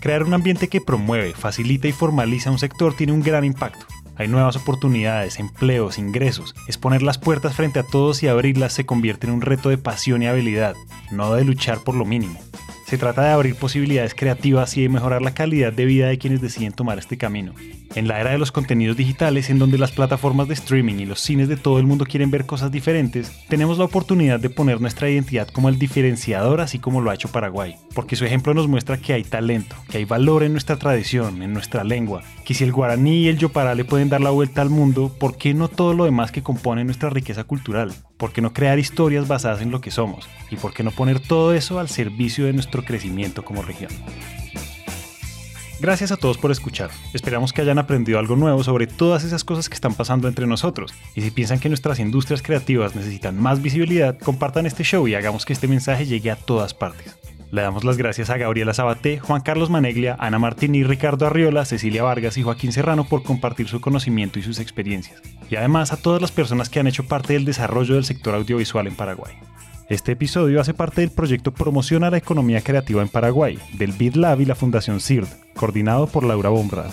Crear 0.00 0.22
un 0.22 0.34
ambiente 0.34 0.68
que 0.68 0.80
promueve, 0.80 1.32
facilita 1.32 1.88
y 1.88 1.92
formaliza 1.92 2.50
un 2.50 2.58
sector 2.58 2.94
tiene 2.94 3.12
un 3.12 3.22
gran 3.22 3.44
impacto. 3.44 3.86
Hay 4.16 4.28
nuevas 4.28 4.54
oportunidades, 4.54 5.40
empleos, 5.40 5.98
ingresos. 5.98 6.54
Exponer 6.68 7.02
las 7.02 7.18
puertas 7.18 7.56
frente 7.56 7.80
a 7.80 7.82
todos 7.82 8.22
y 8.22 8.28
abrirlas 8.28 8.74
se 8.74 8.86
convierte 8.86 9.26
en 9.26 9.32
un 9.32 9.40
reto 9.40 9.70
de 9.70 9.78
pasión 9.78 10.22
y 10.22 10.28
habilidad, 10.28 10.76
no 11.10 11.34
de 11.34 11.44
luchar 11.44 11.82
por 11.82 11.96
lo 11.96 12.04
mínimo. 12.04 12.38
Se 12.86 12.98
trata 12.98 13.22
de 13.22 13.30
abrir 13.30 13.54
posibilidades 13.56 14.14
creativas 14.14 14.76
y 14.76 14.82
de 14.82 14.90
mejorar 14.90 15.22
la 15.22 15.32
calidad 15.32 15.72
de 15.72 15.86
vida 15.86 16.08
de 16.08 16.18
quienes 16.18 16.42
deciden 16.42 16.72
tomar 16.72 16.98
este 16.98 17.16
camino. 17.16 17.54
En 17.94 18.08
la 18.08 18.20
era 18.20 18.32
de 18.32 18.38
los 18.38 18.52
contenidos 18.52 18.96
digitales, 18.96 19.48
en 19.48 19.58
donde 19.58 19.78
las 19.78 19.92
plataformas 19.92 20.48
de 20.48 20.54
streaming 20.54 20.96
y 20.96 21.06
los 21.06 21.20
cines 21.20 21.48
de 21.48 21.56
todo 21.56 21.78
el 21.78 21.86
mundo 21.86 22.04
quieren 22.04 22.30
ver 22.30 22.44
cosas 22.44 22.70
diferentes, 22.70 23.32
tenemos 23.48 23.78
la 23.78 23.84
oportunidad 23.84 24.38
de 24.38 24.50
poner 24.50 24.80
nuestra 24.80 25.08
identidad 25.08 25.48
como 25.48 25.68
el 25.68 25.78
diferenciador, 25.78 26.60
así 26.60 26.78
como 26.78 27.00
lo 27.00 27.10
ha 27.10 27.14
hecho 27.14 27.30
Paraguay, 27.30 27.76
porque 27.94 28.16
su 28.16 28.24
ejemplo 28.24 28.52
nos 28.52 28.68
muestra 28.68 28.98
que 28.98 29.12
hay 29.14 29.24
talento, 29.24 29.76
que 29.88 29.98
hay 29.98 30.04
valor 30.04 30.42
en 30.42 30.52
nuestra 30.52 30.76
tradición, 30.76 31.42
en 31.42 31.52
nuestra 31.52 31.84
lengua, 31.84 32.22
que 32.44 32.52
si 32.52 32.64
el 32.64 32.72
guaraní 32.72 33.22
y 33.22 33.28
el 33.28 33.38
yopará 33.38 33.74
le 33.74 33.84
pueden 33.84 34.10
dar 34.10 34.20
la 34.20 34.30
vuelta 34.30 34.60
al 34.60 34.70
mundo, 34.70 35.14
¿por 35.18 35.36
qué 35.36 35.54
no 35.54 35.68
todo 35.68 35.94
lo 35.94 36.04
demás 36.04 36.32
que 36.32 36.42
compone 36.42 36.84
nuestra 36.84 37.10
riqueza 37.10 37.44
cultural? 37.44 37.92
¿Por 38.16 38.32
qué 38.32 38.40
no 38.40 38.52
crear 38.52 38.78
historias 38.78 39.26
basadas 39.26 39.60
en 39.60 39.70
lo 39.70 39.80
que 39.80 39.90
somos? 39.90 40.28
¿Y 40.50 40.56
por 40.56 40.72
qué 40.72 40.82
no 40.82 40.92
poner 40.92 41.20
todo 41.20 41.52
eso 41.52 41.80
al 41.80 41.88
servicio 41.88 42.46
de 42.46 42.52
nuestro 42.52 42.84
crecimiento 42.84 43.44
como 43.44 43.62
región? 43.62 43.90
Gracias 45.80 46.12
a 46.12 46.16
todos 46.16 46.38
por 46.38 46.52
escuchar. 46.52 46.90
Esperamos 47.12 47.52
que 47.52 47.60
hayan 47.60 47.78
aprendido 47.78 48.18
algo 48.18 48.36
nuevo 48.36 48.62
sobre 48.62 48.86
todas 48.86 49.24
esas 49.24 49.42
cosas 49.42 49.68
que 49.68 49.74
están 49.74 49.94
pasando 49.94 50.28
entre 50.28 50.46
nosotros. 50.46 50.94
Y 51.14 51.22
si 51.22 51.30
piensan 51.30 51.58
que 51.58 51.68
nuestras 51.68 51.98
industrias 51.98 52.40
creativas 52.40 52.94
necesitan 52.94 53.38
más 53.38 53.60
visibilidad, 53.60 54.16
compartan 54.18 54.66
este 54.66 54.84
show 54.84 55.06
y 55.08 55.14
hagamos 55.14 55.44
que 55.44 55.52
este 55.52 55.68
mensaje 55.68 56.06
llegue 56.06 56.30
a 56.30 56.36
todas 56.36 56.72
partes. 56.72 57.16
Le 57.50 57.62
damos 57.62 57.84
las 57.84 57.96
gracias 57.96 58.30
a 58.30 58.36
Gabriela 58.36 58.74
Sabaté, 58.74 59.18
Juan 59.20 59.42
Carlos 59.42 59.70
Maneglia, 59.70 60.16
Ana 60.18 60.38
Martín 60.38 60.74
y 60.74 60.82
Ricardo 60.82 61.26
Arriola, 61.26 61.64
Cecilia 61.64 62.02
Vargas 62.02 62.36
y 62.36 62.42
Joaquín 62.42 62.72
Serrano 62.72 63.04
por 63.04 63.22
compartir 63.22 63.68
su 63.68 63.80
conocimiento 63.80 64.38
y 64.38 64.42
sus 64.42 64.58
experiencias. 64.58 65.22
Y 65.50 65.56
además 65.56 65.92
a 65.92 65.96
todas 65.96 66.20
las 66.20 66.32
personas 66.32 66.68
que 66.68 66.80
han 66.80 66.86
hecho 66.86 67.06
parte 67.06 67.34
del 67.34 67.44
desarrollo 67.44 67.94
del 67.94 68.04
sector 68.04 68.34
audiovisual 68.34 68.86
en 68.86 68.96
Paraguay. 68.96 69.34
Este 69.88 70.12
episodio 70.12 70.60
hace 70.60 70.72
parte 70.72 71.02
del 71.02 71.10
proyecto 71.10 71.52
Promociona 71.52 72.10
la 72.10 72.16
Economía 72.16 72.62
Creativa 72.62 73.02
en 73.02 73.08
Paraguay, 73.08 73.58
del 73.74 73.92
BitLab 73.92 74.40
y 74.40 74.46
la 74.46 74.54
Fundación 74.54 75.00
CIRD, 75.00 75.28
coordinado 75.54 76.06
por 76.06 76.24
Laura 76.24 76.48
Bombrad. 76.48 76.90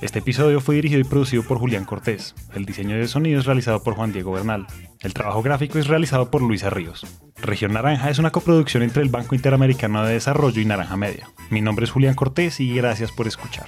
Este 0.00 0.20
episodio 0.20 0.62
fue 0.62 0.76
dirigido 0.76 1.00
y 1.00 1.04
producido 1.04 1.42
por 1.42 1.58
Julián 1.58 1.84
Cortés. 1.84 2.34
El 2.54 2.64
diseño 2.64 2.96
de 2.96 3.06
sonido 3.06 3.38
es 3.38 3.44
realizado 3.44 3.82
por 3.82 3.94
Juan 3.94 4.12
Diego 4.12 4.32
Bernal. 4.32 4.66
El 5.00 5.12
trabajo 5.12 5.42
gráfico 5.42 5.78
es 5.78 5.88
realizado 5.88 6.30
por 6.30 6.40
Luisa 6.40 6.70
Ríos. 6.70 7.06
Región 7.36 7.74
Naranja 7.74 8.08
es 8.08 8.18
una 8.18 8.30
coproducción 8.32 8.82
entre 8.82 9.02
el 9.02 9.10
Banco 9.10 9.34
Interamericano 9.34 10.02
de 10.02 10.14
Desarrollo 10.14 10.58
y 10.58 10.64
Naranja 10.64 10.96
Media. 10.96 11.28
Mi 11.50 11.60
nombre 11.60 11.84
es 11.84 11.90
Julián 11.90 12.14
Cortés 12.14 12.60
y 12.60 12.74
gracias 12.74 13.12
por 13.12 13.26
escuchar. 13.26 13.66